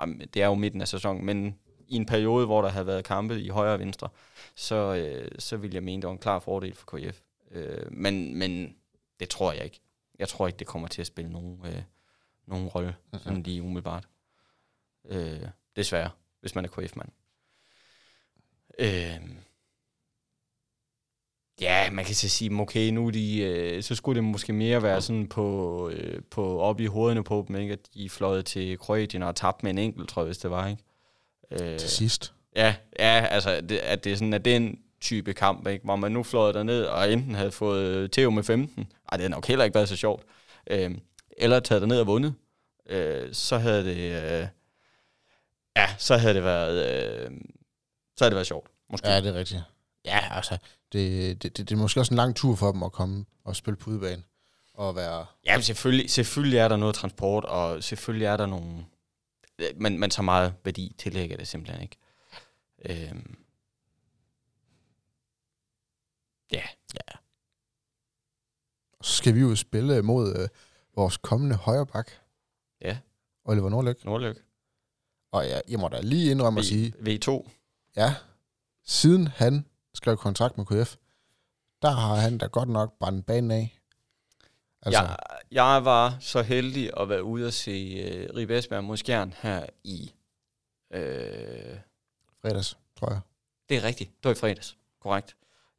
[0.00, 3.04] jamen, det er jo midten af sæsonen, men i en periode, hvor der havde været
[3.04, 4.08] kampe i højre og venstre,
[4.54, 7.20] så, øh, så vil jeg mene, det var en klar fordel for KF.
[7.50, 8.76] Øh, men, men
[9.20, 9.80] det tror jeg ikke.
[10.18, 11.82] Jeg tror ikke, det kommer til at spille nogen, øh,
[12.46, 14.08] nogen rolle, sådan lige umiddelbart.
[15.08, 17.08] Øh, desværre, hvis man er KF-mand.
[18.78, 19.20] Øh,
[21.60, 25.02] ja, man kan så sige, okay, nu de, øh, så skulle det måske mere være
[25.02, 27.72] sådan på, øh, på op i hovederne på dem, ikke?
[27.72, 30.68] at de fløjede til Kroatien og tabte med en enkelt, tror jeg, hvis det var.
[30.68, 30.82] Ikke?
[31.50, 32.32] Øh, Til sidst.
[32.56, 35.84] Ja, ja altså, det, at det er sådan, at det er en type kamp, ikke?
[35.84, 39.30] hvor man nu fløjet derned og enten havde fået Theo med 15, ej, det havde
[39.30, 40.22] nok heller ikke været så sjovt,
[40.70, 40.90] øh,
[41.36, 42.34] eller taget derned og vundet,
[42.88, 44.46] øh, så havde det, øh,
[45.76, 47.30] ja, så havde det været, øh,
[48.16, 49.08] så havde det været sjovt, måske.
[49.08, 49.62] Ja, det er rigtigt.
[50.04, 50.58] Ja, altså,
[50.92, 53.56] det, det, det, det er måske også en lang tur for dem at komme og
[53.56, 54.22] spille på udebane.
[54.74, 55.26] Og være...
[55.46, 58.84] Ja, selvfølgelig, selvfølgelig er der noget transport, og selvfølgelig er der nogle...
[59.76, 61.96] Men, men så meget værdi tillægger det simpelthen ikke.
[62.84, 63.38] Øhm.
[66.52, 66.62] Ja,
[69.02, 70.48] Så skal vi jo spille mod øh,
[70.94, 72.20] vores kommende højreback,
[72.80, 72.98] ja,
[73.44, 74.04] Oliver Nordløk.
[74.04, 74.36] Nordløk.
[75.32, 77.48] Og jeg, jeg må da lige indrømme at sige, V2.
[77.96, 78.14] Ja,
[78.84, 80.96] siden han skrev kontrakt med KF,
[81.82, 83.78] der har han da godt nok brændt banen af.
[84.82, 85.02] Altså.
[85.02, 85.16] Jeg,
[85.50, 89.66] jeg var så heldig at være ude og se uh, Ribe Esbjerg mod Skjern her
[89.84, 90.12] i...
[90.90, 91.78] Øh,
[92.42, 93.20] fredags, tror jeg.
[93.68, 94.10] Det er rigtigt.
[94.10, 94.76] Det var i fredags.
[95.00, 95.36] Korrekt.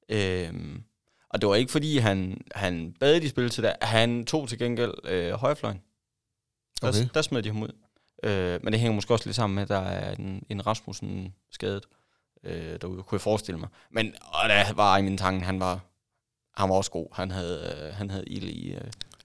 [0.10, 0.84] Øhm,
[1.30, 3.74] og det var ikke fordi, han, han bad de spille til der.
[3.82, 5.82] Han tog til gengæld øh, højrefløjen.
[6.82, 7.10] Der, Okay.
[7.14, 7.72] der smed de ham ud.
[8.24, 11.36] Øh, men det hænger måske også lidt sammen med, at der er en, en Rasmussen
[11.52, 11.86] skadet
[12.48, 13.70] øh, derude, kunne jeg forestille mig.
[13.92, 15.80] Men og der var i min tanke, han var,
[16.58, 17.08] han var også god.
[17.14, 18.72] Han havde, øh, han havde ild i...
[18.74, 18.82] Øh,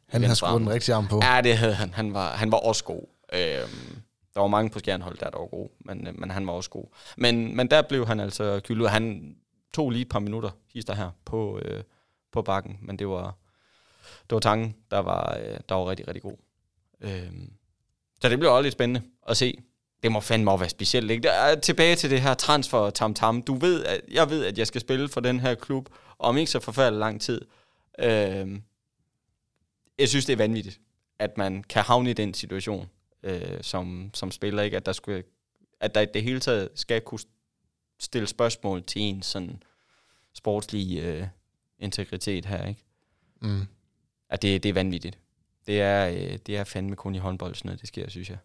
[0.07, 1.21] Han har venstre skruet den rigtige arm på.
[1.23, 1.95] Ja, det havde han.
[1.95, 3.03] Han var, han var også god.
[3.33, 4.03] Øhm,
[4.35, 6.71] der var mange på skjernhold, der, der var gode, men, øh, men han var også
[6.71, 6.85] god.
[7.17, 8.91] Men, men der blev han altså kyldet.
[8.91, 9.37] Han
[9.75, 11.83] tog lige et par minutter, hister her, på, øh,
[12.33, 13.35] på bakken, men det var,
[14.31, 16.37] det var tanken, der var, øh, der var rigtig, rigtig god.
[17.01, 17.53] Øhm,
[18.21, 19.63] så det bliver også lidt spændende at se.
[20.03, 21.23] Det må fandme også være specielt, ikke?
[21.23, 23.43] Der er tilbage til det her transfer tam tam.
[23.43, 25.89] Du ved, at, jeg ved, at jeg skal spille for den her klub,
[26.19, 27.41] om ikke så forfærdelig lang tid.
[27.99, 28.63] Øhm,
[29.99, 30.81] jeg synes, det er vanvittigt,
[31.19, 32.89] at man kan havne i den situation
[33.23, 34.77] øh, som, som spiller, ikke?
[34.77, 35.23] At der, skulle,
[35.81, 37.21] at der i det hele taget skal kunne
[38.01, 39.63] stille spørgsmål til en sådan
[40.33, 41.27] sportslig øh,
[41.79, 42.85] integritet her, ikke?
[43.41, 43.67] Mm.
[44.29, 45.19] At det, det er vanvittigt.
[45.67, 48.39] Det er, øh, det er fandme kun i håndbold, sådan noget, det sker, synes jeg.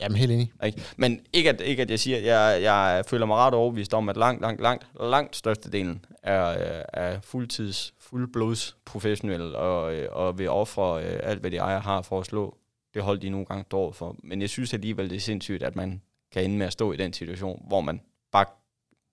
[0.00, 0.52] Jamen, helt enig.
[0.64, 0.82] Ikke?
[0.96, 4.16] Men ikke at, ikke at jeg siger, jeg, jeg føler mig ret overbevist om, at
[4.16, 10.50] langt, langt, langt, langt størstedelen er, øh, er fuldtids, fuldblods professionelle og, øh, og vil
[10.50, 12.56] ofre øh, alt, hvad de ejer har for at slå
[12.94, 14.16] det hold, de nogle gange står for.
[14.18, 16.96] Men jeg synes alligevel, det er sindssygt, at man kan ende med at stå i
[16.96, 18.00] den situation, hvor man
[18.32, 18.46] bare,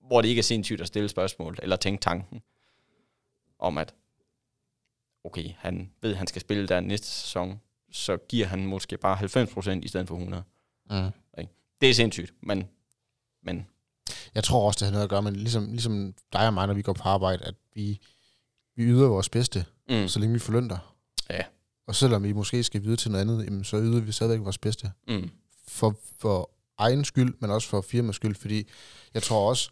[0.07, 2.41] hvor det ikke er sindssygt at stille spørgsmål, eller tænke tanken
[3.59, 3.93] om, at
[5.23, 9.17] okay, han ved, at han skal spille der næste sæson, så giver han måske bare
[9.17, 10.43] 90% i stedet for 100.
[10.93, 11.11] Mm.
[11.81, 12.63] Det er sindssygt, men,
[13.43, 13.67] men
[14.35, 16.73] Jeg tror også, det har noget at gøre med, ligesom, ligesom dig og mig, når
[16.73, 17.99] vi går på arbejde, at vi,
[18.75, 20.95] vi yder vores bedste, mm, så længe vi forlønter.
[21.29, 21.41] Ja.
[21.87, 24.57] Og selvom vi måske skal videre til noget andet, jamen, så yder vi stadigvæk vores
[24.57, 24.91] bedste.
[25.07, 25.29] mm,
[25.67, 28.67] For, for egen skyld, men også for firmas skyld, fordi
[29.13, 29.69] jeg tror også,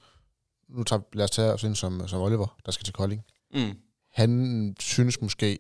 [0.70, 3.22] nu tager, lad os tage ind som, som Oliver, der skal til Kolding.
[3.54, 3.78] mm,
[4.14, 5.60] Han synes måske,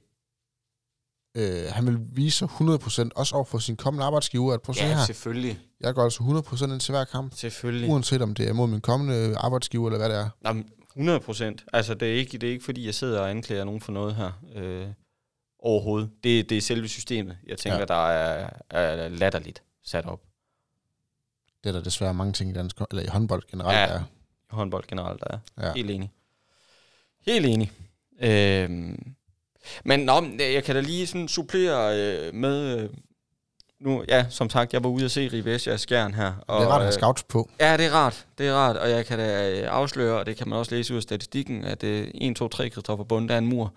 [1.36, 4.88] øh, han vil vise sig 100% også over for sin kommende arbejdsgiver, at se ja,
[4.98, 5.60] her, selvfølgelig.
[5.80, 6.24] jeg går altså
[6.64, 7.90] 100% ind til hver kamp, Selvfølgelig.
[7.90, 10.30] uanset om det er mod min kommende arbejdsgiver, eller hvad det er.
[10.46, 11.66] Jamen, 100 procent.
[11.74, 14.16] Altså, det er, ikke, det er ikke, fordi jeg sidder og anklager nogen for noget
[14.16, 14.32] her.
[14.56, 14.88] Øh,
[15.60, 16.10] overhovedet.
[16.24, 17.86] Det, det er selve systemet, jeg tænker, Ja.
[17.86, 20.22] der er, er latterligt sat op.
[21.64, 23.86] Det er der desværre mange ting i, dansk, eller i håndbold generelt, Ja.
[23.86, 24.04] der er.
[24.04, 25.68] I håndbold generelt, der er.
[25.68, 25.74] Ja.
[25.74, 26.12] Helt enig.
[27.26, 27.72] Helt enig.
[28.22, 29.16] Øhm,
[29.86, 32.80] men nå, men jeg kan da lige sådan supplere øh, med...
[32.80, 32.90] Øh,
[33.82, 36.34] nu, ja, som sagt, jeg var ude at se Esbjerg Skjern her.
[36.48, 37.50] Og, det er ret at have øh, scouts på.
[37.60, 38.26] Ja, det er rart.
[38.38, 40.94] Det er rart, og jeg kan da øh, afsløre, og det kan man også læse
[40.94, 43.74] ud af statistikken, at øh, 1, 2, 3 Christoffer Bunde, er en mur.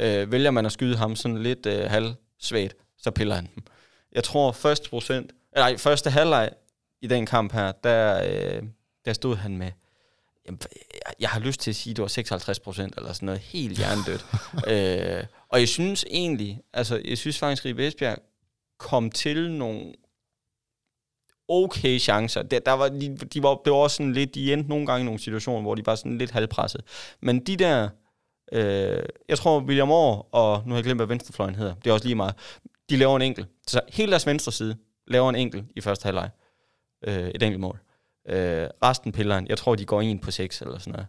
[0.00, 3.64] Øh, vælger man at skyde ham sådan lidt øh, halvsvagt, så piller han dem.
[4.12, 6.50] Jeg tror, første procent, nej, første halvleg
[7.02, 8.62] i den kamp her, der, øh,
[9.04, 9.70] der stod han med
[10.46, 10.60] Jamen,
[11.20, 13.78] jeg, har lyst til at sige, at det var 56 procent, eller sådan noget helt
[13.78, 14.26] hjernedødt.
[14.72, 18.18] øh, og jeg synes egentlig, altså jeg synes faktisk, at Ribe Esbjerg
[18.78, 19.94] kom til nogle
[21.48, 22.42] okay chancer.
[22.42, 25.00] Der, der var, de, de var, det var også sådan lidt, de endte nogle gange
[25.00, 26.82] i nogle situationer, hvor de var sådan lidt halvpresset.
[27.20, 27.88] Men de der,
[28.52, 31.94] øh, jeg tror William Moore, og nu har jeg glemt, hvad venstrefløjen hedder, det er
[31.94, 32.34] også lige meget,
[32.90, 33.46] de laver en enkelt.
[33.66, 34.76] Så hele deres venstre side
[35.06, 36.30] laver en enkelt i første halvleg.
[37.06, 37.78] Øh, et enkelt mål.
[37.78, 37.93] Øh,
[38.82, 39.46] resten piller han.
[39.48, 41.06] Jeg tror, de går ind på 6 eller sådan noget.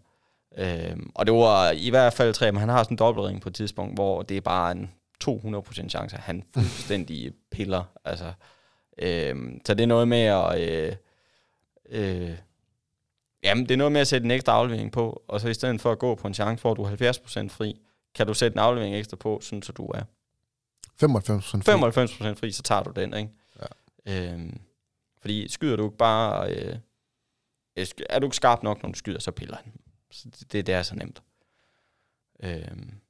[0.57, 3.49] Øh, og det var i hvert fald tre, men han har sådan en dobbeltring på
[3.49, 4.91] et tidspunkt, hvor det er bare en
[5.23, 7.83] 200% chance, at han fuldstændig piller.
[8.05, 8.33] Altså,
[8.97, 10.59] øh, så det er noget med at...
[10.59, 10.95] Øh,
[11.89, 12.37] øh,
[13.43, 15.81] jamen, det er noget med at sætte en ekstra aflevering på, og så i stedet
[15.81, 17.13] for at gå på en chance, hvor du er
[17.45, 17.81] 70% fri,
[18.15, 20.03] kan du sætte en aflevering ekstra på, sådan så du er
[20.99, 22.31] 95 fri.
[22.31, 23.29] 95% fri, så tager du den, ikke?
[24.07, 24.31] Ja.
[24.31, 24.59] Øhm,
[25.21, 26.51] fordi skyder du ikke bare...
[26.51, 26.75] Øh,
[28.09, 29.73] er du ikke skarp nok, når du skyder, så piller han.
[30.11, 31.23] Så det, det, det er så nemt.
[32.43, 33.01] Øhm,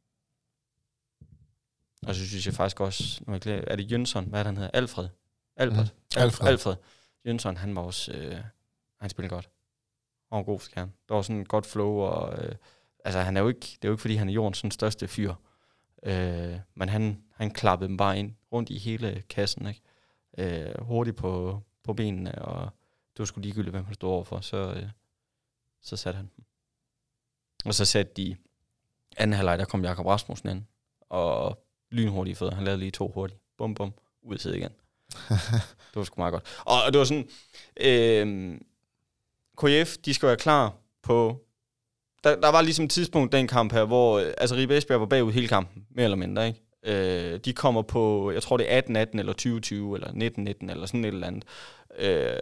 [2.08, 4.58] og så synes jeg faktisk også, nu er, er det Jønsson, hvad er det, han
[4.58, 4.72] hedder?
[4.74, 5.08] Alfred?
[5.56, 5.84] Alfred?
[5.84, 6.48] Mm, Alfred.
[6.48, 6.76] Alfred.
[7.26, 8.38] Jønsson, han var også, øh,
[9.00, 9.50] han spillede godt.
[10.32, 10.94] Han var god for kern.
[11.10, 12.56] Der var sådan et godt flow, og øh,
[13.06, 15.08] altså han er jo ikke, det er jo ikke fordi, han er jordens sådan største
[15.08, 15.34] fyr.
[16.04, 19.82] Øh, men han, han klappede dem bare ind rundt i hele kassen, ikke?
[20.38, 22.70] Øh, hurtigt på, på benene, og
[23.16, 24.90] det var sgu ligegyldigt, hvem han stod overfor, så, øh,
[25.82, 26.30] så satte han.
[27.66, 28.36] Og så satte de
[29.18, 30.64] anden halvleg, der kom Jakob Rasmussen ind,
[31.10, 32.56] og lynhurtige fødder.
[32.56, 33.40] Han lavede lige to hurtigt.
[33.58, 34.72] Bum, bum, ud til igen.
[35.90, 36.44] det var sgu meget godt.
[36.66, 37.30] Og, og det var sådan,
[37.78, 38.58] øh,
[39.58, 40.74] KF, de skal være klar
[41.04, 41.46] på,
[42.24, 45.06] der, der var ligesom et tidspunkt den kamp her, hvor øh, altså Ribe Esbjerg var
[45.06, 46.62] bagud hele kampen, mere eller mindre, ikke?
[46.84, 50.08] Øh, de kommer på, jeg tror det er 18-18 eller 20-20 eller
[50.66, 51.44] 19-19 eller sådan et eller andet.
[51.98, 52.40] Øh,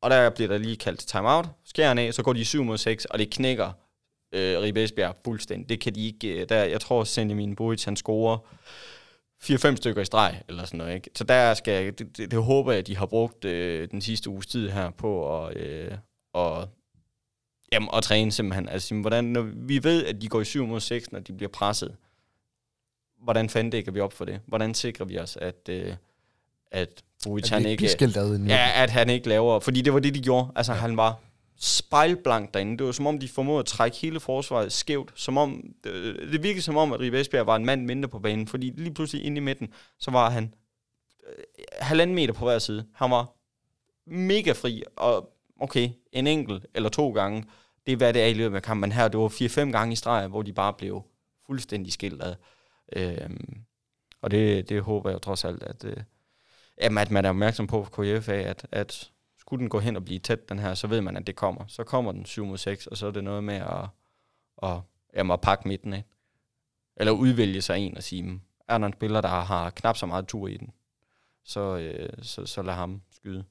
[0.00, 3.04] og der bliver der lige kaldt timeout, skærer af, så går de 7 mod 6,
[3.04, 3.72] og det knækker
[4.34, 5.68] øh, Ribe Esbjerg fuldstændig.
[5.68, 8.38] Det kan de ikke, øh, der, jeg tror Senjamin Boric, han scorer
[9.42, 11.10] 4-5 stykker i streg, eller sådan noget, ikke?
[11.14, 14.30] Så der skal, det, det, det håber jeg, at de har brugt øh, den sidste
[14.30, 15.92] uges tid her på at, øh,
[16.32, 16.68] og,
[17.72, 18.68] jamen, at træne simpelthen.
[18.68, 21.50] Altså, hvordan, når vi ved, at de går i 7 mod 6, når de bliver
[21.50, 21.96] presset,
[23.22, 24.40] hvordan fanden dækker vi op for det?
[24.46, 25.94] Hvordan sikrer vi os, at, øh,
[26.70, 27.82] at Vujic, han ikke...
[28.48, 29.60] Ja, at han ikke laver...
[29.60, 30.52] Fordi det var det, de gjorde.
[30.56, 30.78] Altså, ja.
[30.78, 31.20] han var
[31.58, 32.78] spejlblank derinde.
[32.78, 35.12] Det var som om, de formåede at trække hele forsvaret skævt.
[35.14, 38.18] Som om, det, det virkede som om, at Ribe Esbjerg var en mand mindre på
[38.18, 38.46] banen.
[38.46, 40.54] Fordi lige pludselig inde i midten, så var han
[41.28, 41.44] øh,
[41.78, 42.86] halvanden meter på hver side.
[42.94, 43.32] Han var
[44.06, 45.30] mega fri, og
[45.60, 47.44] okay, en enkelt eller to gange,
[47.86, 48.80] det er hvad det er i løbet af kampen.
[48.80, 51.02] Men her, det var fire-fem gange i streg, hvor de bare blev
[51.46, 52.34] fuldstændig skilt ad.
[52.96, 53.56] Øhm,
[54.22, 55.96] og det, det håber jeg trods alt, at, øh,
[56.80, 60.04] jamen, at man er opmærksom på for KFA, at, at skulle den gå hen og
[60.04, 61.64] blive tæt, den her, så ved man, at det kommer.
[61.66, 63.88] Så kommer den 7 mod 6, og så er det noget med at,
[64.62, 64.80] at,
[65.16, 66.04] jamen, at pakke midten af.
[66.96, 70.28] Eller udvælge sig en og sige, er der en spiller, der har knap så meget
[70.28, 70.72] tur i den,
[71.44, 73.44] så, øh, så, så lad ham skyde.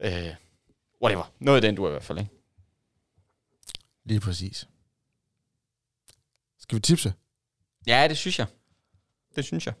[0.00, 0.34] Øh,
[1.02, 1.32] whatever.
[1.38, 2.30] Noget af den, du er i hvert fald, ikke?
[4.04, 4.68] Lige præcis.
[6.58, 7.12] Skal vi tipse?
[7.86, 8.46] Ja, det synes jeg.
[9.36, 9.74] Det synes jeg.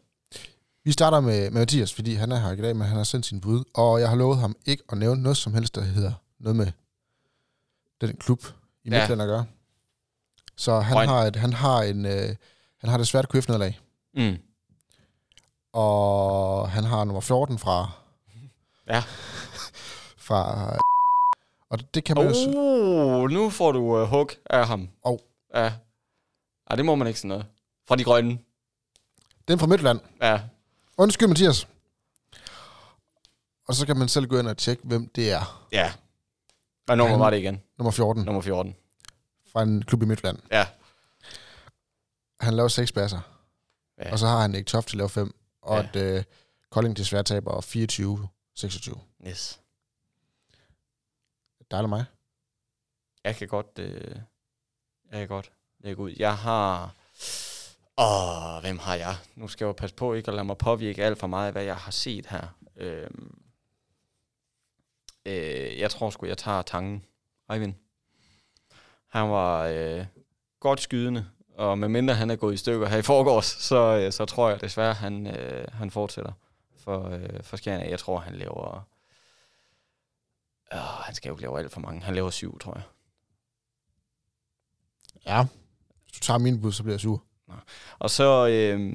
[0.84, 3.26] Vi starter med, med Mathias, fordi han er her i dag, men han har sendt
[3.26, 6.12] sin bud, og jeg har lovet ham ikke at nævne noget som helst, der hedder
[6.38, 6.72] noget med
[8.00, 8.44] den klub
[8.84, 8.98] i ja.
[8.98, 9.46] Midtland at gøre.
[10.56, 12.36] Så han har, et, han har en, øh,
[12.78, 13.80] han har det svært KF nederlag.
[14.14, 14.38] Mm.
[15.72, 17.90] Og han har nummer 14 fra...
[18.88, 19.02] Ja.
[20.26, 20.70] fra...
[21.70, 23.28] Og det kan man oh, jo...
[23.28, 24.88] nu får du uh, hug af ham.
[25.02, 25.18] Oh.
[25.54, 25.72] Ja.
[26.70, 27.46] Ej, det må man ikke sådan noget.
[27.88, 28.38] Fra de grønne.
[29.48, 30.00] Den fra Midtland.
[30.22, 30.40] Ja.
[31.00, 31.68] Undskyld, Mathias.
[33.68, 35.68] Og så kan man selv gå ind og tjekke, hvem det er.
[35.72, 35.92] Ja.
[36.88, 37.62] Og nummer var det igen?
[37.78, 38.24] Nummer 14.
[38.24, 38.76] Nummer 14.
[39.52, 40.38] Fra en klub i Midtland.
[40.52, 40.66] Ja.
[42.40, 43.20] Han laver seks baser.
[43.98, 44.12] Ja.
[44.12, 45.34] Og så har han ikke Toft til at lave fem.
[45.62, 46.00] Og ja.
[46.00, 46.24] et uh,
[46.70, 49.28] Kolding til sværtaber 24-26.
[49.28, 49.60] Yes.
[51.70, 52.04] Dig eller mig?
[53.24, 53.78] Jeg kan godt...
[53.78, 54.16] Øh,
[55.10, 56.14] jeg kan godt lægge ud.
[56.18, 56.94] Jeg har...
[58.00, 59.16] Åh, hvem har jeg?
[59.34, 61.62] Nu skal jeg jo passe på ikke at lade mig påvirke alt for meget, hvad
[61.62, 62.46] jeg har set her.
[62.76, 63.42] Øhm,
[65.26, 67.04] øh, jeg tror sgu, jeg tager tangen.
[67.52, 67.74] Eivind.
[69.08, 70.06] Han var øh,
[70.60, 74.24] godt skydende, og medmindre han er gået i stykker her i forgårs, så, øh, så
[74.24, 76.32] tror jeg desværre, han, øh, han fortsætter
[76.76, 77.90] for, øh, for Skjern.
[77.90, 78.88] Jeg tror, han laver...
[80.72, 82.02] Øh, han skal jo lave alt for mange.
[82.02, 82.82] Han laver syv, tror jeg.
[85.26, 85.46] Ja.
[86.04, 87.24] Hvis du tager min bud, så bliver jeg sur.
[87.98, 88.92] Og så, øh,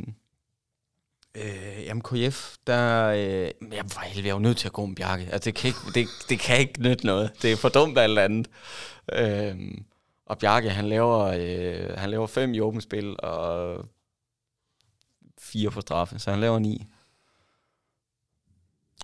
[1.38, 3.06] Øh, jamen KF, der...
[3.08, 5.24] Øh, jeg var helvede, jeg var nødt til at gå med Bjarke.
[5.32, 7.32] Altså, det kan ikke, det, det kan ikke nytte noget.
[7.42, 8.48] Det er for dumt alt andet.
[9.14, 9.56] Øh,
[10.26, 13.78] og Bjarke, han laver, øh, han laver fem i åbent spil, og
[15.40, 16.86] fire på straffe, så han laver ni.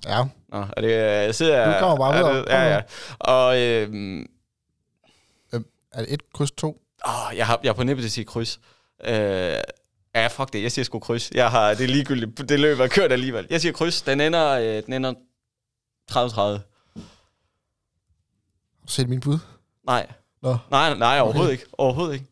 [0.05, 0.23] Ja.
[0.47, 1.73] Nå, er det, jeg sidder...
[1.73, 2.37] Du kommer bare er videre.
[2.41, 2.81] det- Ja, ja.
[3.19, 4.25] Og øh,
[5.93, 6.81] Er det et kryds to?
[7.07, 8.59] åh, jeg, har, jeg er på nippet til at sige kryds.
[9.03, 9.61] Øh,
[10.15, 11.31] ja, fuck det, jeg siger sgu kryds.
[11.31, 13.47] Jeg har, det er ligegyldigt, det løb er kørt alligevel.
[13.49, 15.13] Jeg siger kryds, den ender, øh, den ender
[16.11, 16.15] 30-30.
[16.15, 16.61] Har
[18.87, 19.39] du set min bud?
[19.85, 20.11] Nej.
[20.41, 20.57] Nå.
[20.71, 21.65] Nej, nej, overhovedet ikke.
[21.77, 22.25] Overhovedet ikke.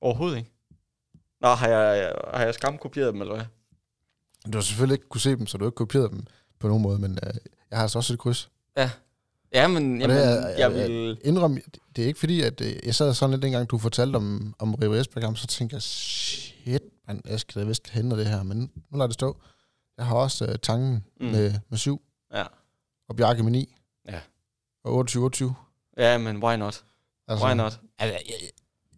[0.00, 0.50] Overhovedet ikke.
[1.40, 3.44] Nå, har jeg, har jeg skamkopieret dem, eller hvad?
[4.52, 6.26] Du har selvfølgelig ikke kunne se dem, så du har ikke kopieret dem
[6.58, 7.34] på nogen måde, men øh,
[7.70, 8.50] jeg har altså også et kryds.
[8.76, 8.90] Ja,
[9.52, 11.18] men Og jamen, det er- jeg er- vil...
[11.24, 11.58] Indrøm,
[11.96, 14.74] det er ikke fordi, at øh, jeg sad sådan lidt dengang, du fortalte om, om
[14.74, 18.58] River Esbjerg, så tænkte jeg, shit, man, jeg skal da vist hente det her, men
[18.90, 19.36] nu lader det stå.
[19.98, 21.26] Jeg har også tangen Mm.
[21.26, 21.32] mm.
[21.32, 22.02] med, med syv,
[22.34, 22.44] Ja.
[23.08, 23.74] og Bjarke med 9.
[24.08, 24.20] Ja.
[24.84, 25.52] Og 28-28.
[25.96, 26.84] Ja, men why not?
[27.28, 27.80] Altså, Why not?
[27.98, 28.50] Altså, jeg,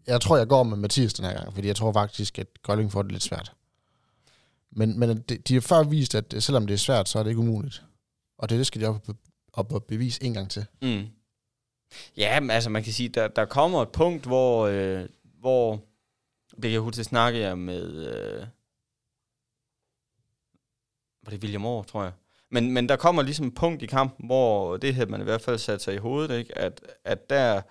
[0.07, 2.93] jeg tror, jeg går med Mathias den her gang, fordi jeg tror faktisk, at Kolding
[2.93, 3.53] får det lidt svært.
[4.73, 7.31] Men, men de, de har før vist, at selvom det er svært, så er det
[7.31, 7.83] ikke umuligt.
[8.39, 9.07] Og det, det skal de op,
[9.53, 10.67] op og bevise en gang til.
[10.83, 11.07] Mm.
[12.17, 15.09] Ja, men altså man kan sige, der, der kommer et punkt, hvor, øh,
[15.41, 15.81] hvor
[16.51, 18.47] det kan jeg huske, det snakke jeg med, øh,
[21.23, 22.13] var det William Aar, tror jeg.
[22.51, 25.41] Men, men der kommer ligesom et punkt i kampen, hvor det havde man i hvert
[25.41, 26.59] fald sat sig i hovedet, ikke?
[26.59, 27.63] At, at der,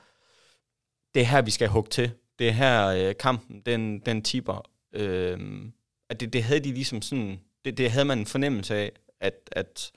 [1.13, 2.11] det er her, vi skal hugge til.
[2.39, 4.69] Det er her, øh, kampen, den, den tipper.
[4.93, 5.39] Øh,
[6.09, 9.33] at det, det havde de ligesom sådan, det, det havde man en fornemmelse af, at,
[9.51, 9.91] at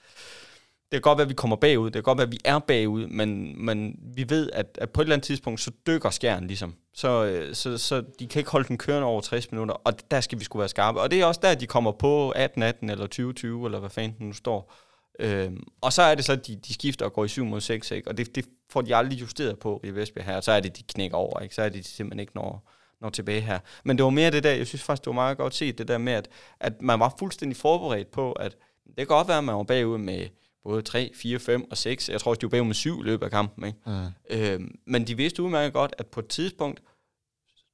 [1.02, 3.06] kan godt være, at vi kommer bagud, det kan godt være, at vi er bagud,
[3.06, 6.74] men, men vi ved, at, at på et eller andet tidspunkt, så dykker skæren ligesom.
[6.94, 10.20] Så, øh, så, så de kan ikke holde den kørende over 60 minutter, og der
[10.20, 11.00] skal vi skulle være skarpe.
[11.00, 12.40] Og det er også der, de kommer på 18-18
[12.82, 14.72] eller 20-20, eller hvad fanden den nu står.
[15.18, 17.60] Øhm, og så er det så, at de, de skifter og går i 7 mod
[17.60, 18.08] 6, ikke?
[18.08, 20.76] og det, det får de aldrig justeret på i Vestbjerg her, og så er det,
[20.76, 21.54] de knækker over, ikke?
[21.54, 22.70] så er det, de simpelthen ikke når,
[23.00, 23.58] når tilbage her.
[23.84, 25.88] Men det var mere det der, jeg synes faktisk, det var meget godt set, det
[25.88, 26.28] der med, at,
[26.60, 29.98] at man var fuldstændig forberedt på, at det kan godt være, at man var bagud
[29.98, 30.26] med
[30.64, 32.08] både 3, 4, 5 og 6.
[32.08, 33.66] Jeg tror også, de var bagud med 7 i løbet af kampen.
[33.66, 33.78] Ikke?
[33.86, 34.06] Mm.
[34.30, 36.82] Øhm, men de vidste udmærket godt, at på et tidspunkt,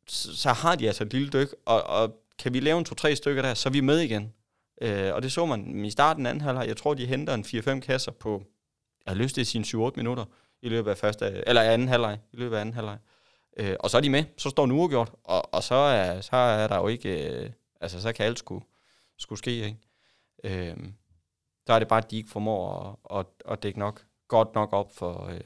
[0.07, 3.14] så, så har de altså et lille dyk, og, og kan vi lave en 2-3
[3.14, 4.32] stykker der, så er vi med igen.
[4.82, 6.68] Øh, og det så man i starten anden halvleg.
[6.68, 8.43] Jeg tror, de henter en 4-5 kasser på,
[9.07, 10.24] jeg har lyst til en 7-8 minutter
[10.62, 12.99] i løbet af første, eller anden halvleg, i løbet af anden halvleg.
[13.57, 16.36] Øh, og så er de med, så står den uafgjort, og, og så, er, så
[16.36, 18.64] er der jo ikke, øh, altså så kan alt skulle,
[19.18, 19.76] skulle ske, ikke?
[20.45, 20.76] Øh,
[21.71, 24.73] så er det bare, at de ikke formår at, at, at dække nok, godt nok
[24.73, 25.41] op for, øh,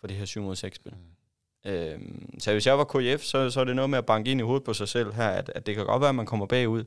[0.00, 0.92] for det her 7 mod 6 spil.
[0.94, 1.70] Mm.
[1.70, 2.00] Øh,
[2.38, 4.42] så hvis jeg var KF, så, så er det noget med at banke ind i
[4.42, 6.84] hovedet på sig selv her, at, at det kan godt være, at man kommer bagud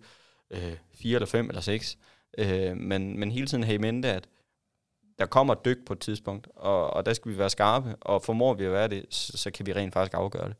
[0.51, 1.97] øh, 4 eller 5 eller 6,
[2.37, 4.27] øh, men, men hele tiden have i mente, at
[5.19, 8.21] der kommer et dyk på et tidspunkt, og, og der skal vi være skarpe, og
[8.21, 10.55] formår vi at være det, så, så kan vi rent faktisk afgøre det.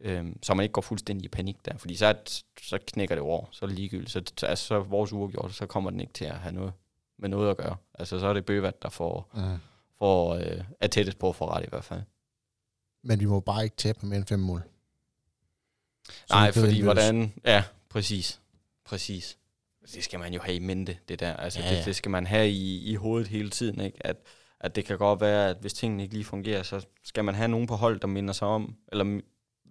[0.00, 2.14] Øhm, så man ikke går fuldstændig i panik der, fordi så,
[2.62, 4.10] så knækker det over, så er det ligegyldigt.
[4.10, 6.72] Så, så, altså, så vores uafgjort, så kommer den ikke til at have noget
[7.18, 7.76] med noget at gøre.
[7.94, 9.58] Altså så er det Bøvat, der får, Mm.
[9.98, 12.00] får øh, er tættest på at få ret i hvert fald.
[13.04, 14.62] Men vi må bare ikke tabe med mere end fem mål.
[16.08, 17.32] Så Nej, fordi hvordan...
[17.44, 18.40] Ja, præcis.
[18.84, 19.38] Præcis.
[19.94, 21.32] Det skal man jo have i mente, det der.
[21.36, 21.74] Altså, Ja, ja, ja.
[21.74, 21.78] ja.
[21.78, 24.06] Det, det skal man have i, i hovedet hele tiden, ikke?
[24.06, 24.16] At,
[24.60, 27.48] at det kan godt være, at hvis tingene ikke lige fungerer, så skal man have
[27.48, 29.20] nogen på hold, der minder sig om, eller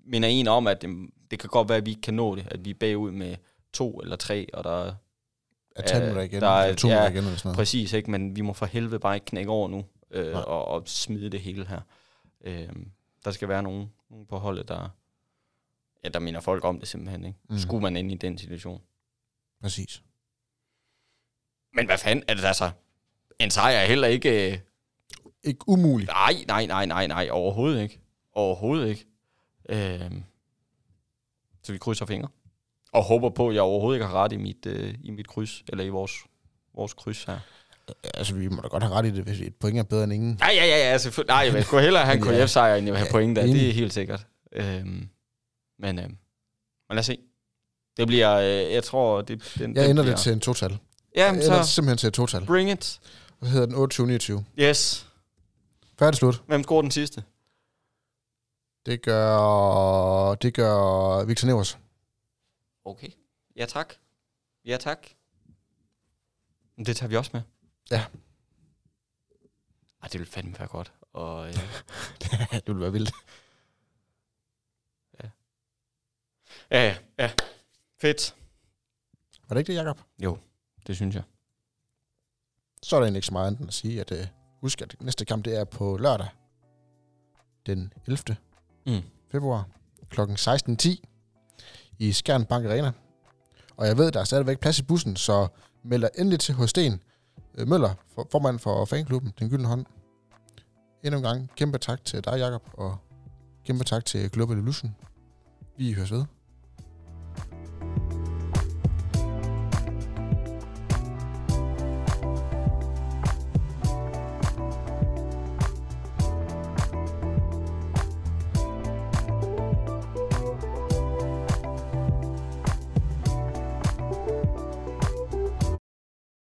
[0.05, 2.47] minder en om, at det, det kan godt være, at vi ikke kan nå det,
[2.51, 3.35] at vi er bagud med
[3.73, 4.95] to eller tre, og der
[5.77, 7.57] er At tage minutter igen, der er- to ja, igen, eller sådan noget.
[7.57, 8.11] Præcis, ikke?
[8.11, 10.41] men vi må for helvede bare ikke knække over nu øh, Nej.
[10.41, 11.81] og, og smide det hele her.
[12.43, 12.69] Øh,
[13.25, 14.89] der skal være nogen, nogen på holdet, der,
[16.03, 17.25] ja, der minder folk om det simpelthen.
[17.25, 17.39] Ikke?
[17.49, 17.57] Mm.
[17.57, 18.81] Skulle man ind i den situation.
[19.61, 20.03] Præcis.
[21.73, 22.71] Men hvad fanden er det altså?
[23.39, 24.51] En sejr er heller ikke...
[24.51, 24.59] Øh,
[25.43, 26.07] Ikke umuligt.
[26.09, 27.99] nej, nej, nej, nej, nej, overhovedet ikke.
[28.33, 29.05] Overhovedet ikke.
[29.69, 30.11] Øh,
[31.63, 32.29] så vi krydser fingre.
[32.93, 35.63] Og håber på, at jeg overhovedet ikke har ret i mit, øh, i mit kryds,
[35.67, 36.11] eller i vores,
[36.75, 37.39] vores kryds her.
[38.03, 40.13] Altså, vi må da godt have ret i det, hvis et point er bedre end
[40.13, 40.37] ingen.
[40.41, 41.33] Ja, ja, ja, ja selvfølgelig.
[41.33, 42.45] Nej, jeg vil sgu hellere have en Ja.
[42.45, 43.41] KF-sejr, end jeg vil have Ja, point der.
[43.45, 44.27] Det er helt sikkert.
[44.53, 45.09] Øhm,
[45.79, 46.17] men, øhm, men
[46.89, 47.17] lad os se.
[47.97, 50.09] Det bliver, øh, jeg tror, det, den, Jeg den bliver...
[50.09, 50.77] det til en total.
[51.15, 52.45] Det så simpelthen til et total.
[52.45, 52.83] bring it.
[53.43, 54.43] Så hedder den 28-29.
[54.59, 55.07] Yes.
[55.99, 56.41] Færdig slut.
[56.47, 57.23] Hvem scorer den sidste?
[58.85, 61.77] Det gør, det gør Victor Nevers.
[62.87, 63.09] Okay.
[63.55, 63.93] Ja, tak.
[64.65, 65.07] Ja, tak.
[66.75, 67.41] Men Det tager vi også med.
[67.91, 68.05] Ja.
[70.01, 70.93] Ej, det vil fandme være godt.
[71.13, 71.53] Og, øh,
[72.51, 73.11] det ville være vildt.
[75.23, 75.29] ja,
[76.71, 77.31] ja, ja.
[78.01, 78.35] Fedt.
[79.47, 80.01] Var det ikke det, Jacob?
[80.23, 80.37] Jo,
[80.87, 81.23] det synes jeg.
[82.83, 84.27] Så er der egentlig ikke så meget andet at sige, at øh,
[84.61, 86.29] husk, at næste kamp det er på lørdag
[87.65, 88.37] den 11.
[88.85, 89.01] Mm.
[89.31, 89.69] februar
[90.09, 90.21] kl.
[90.21, 91.16] 16.10
[91.99, 92.91] i Skjern Bank Arena.
[93.77, 95.47] Og jeg ved, der er stadigvæk plads i bussen, så
[95.83, 96.99] meld dig endelig til hos Sten
[97.57, 97.93] øh, Møller,
[98.31, 99.85] formand for fanklubben Den Gyldne Hånd.
[101.03, 102.97] Endnu en gang kæmpe tak til dig, Jakob, og
[103.65, 104.95] kæmpe tak til Global Illusion.
[105.77, 106.25] Vi høres ved.